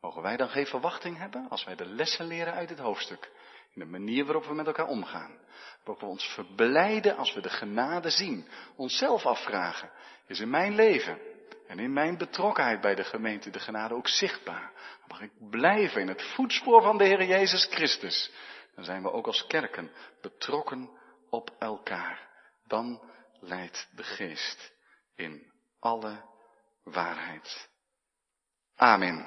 Mogen 0.00 0.22
wij 0.22 0.36
dan 0.36 0.48
geen 0.48 0.66
verwachting 0.66 1.16
hebben 1.16 1.48
als 1.48 1.64
wij 1.64 1.74
de 1.74 1.86
lessen 1.86 2.26
leren 2.26 2.52
uit 2.52 2.68
dit 2.68 2.78
hoofdstuk? 2.78 3.30
In 3.78 3.84
de 3.84 3.90
manier 3.90 4.24
waarop 4.24 4.44
we 4.44 4.54
met 4.54 4.66
elkaar 4.66 4.86
omgaan. 4.86 5.38
Waarop 5.84 6.00
we 6.00 6.06
ons 6.06 6.24
verblijden 6.24 7.16
als 7.16 7.34
we 7.34 7.40
de 7.40 7.50
genade 7.50 8.10
zien. 8.10 8.48
Onszelf 8.76 9.26
afvragen. 9.26 9.90
Is 10.26 10.40
in 10.40 10.50
mijn 10.50 10.74
leven 10.74 11.18
en 11.66 11.78
in 11.78 11.92
mijn 11.92 12.16
betrokkenheid 12.16 12.80
bij 12.80 12.94
de 12.94 13.04
gemeente 13.04 13.50
de 13.50 13.58
genade 13.58 13.94
ook 13.94 14.08
zichtbaar? 14.08 14.72
Mag 15.08 15.20
ik 15.20 15.30
blijven 15.50 16.00
in 16.00 16.08
het 16.08 16.22
voetspoor 16.22 16.82
van 16.82 16.98
de 16.98 17.04
Heer 17.04 17.24
Jezus 17.24 17.64
Christus? 17.64 18.32
Dan 18.74 18.84
zijn 18.84 19.02
we 19.02 19.12
ook 19.12 19.26
als 19.26 19.46
kerken 19.46 19.90
betrokken 20.20 20.90
op 21.30 21.50
elkaar. 21.58 22.28
Dan 22.66 23.02
leidt 23.40 23.88
de 23.96 24.04
geest 24.04 24.72
in 25.16 25.52
alle 25.78 26.24
waarheid. 26.82 27.68
Amen. 28.76 29.26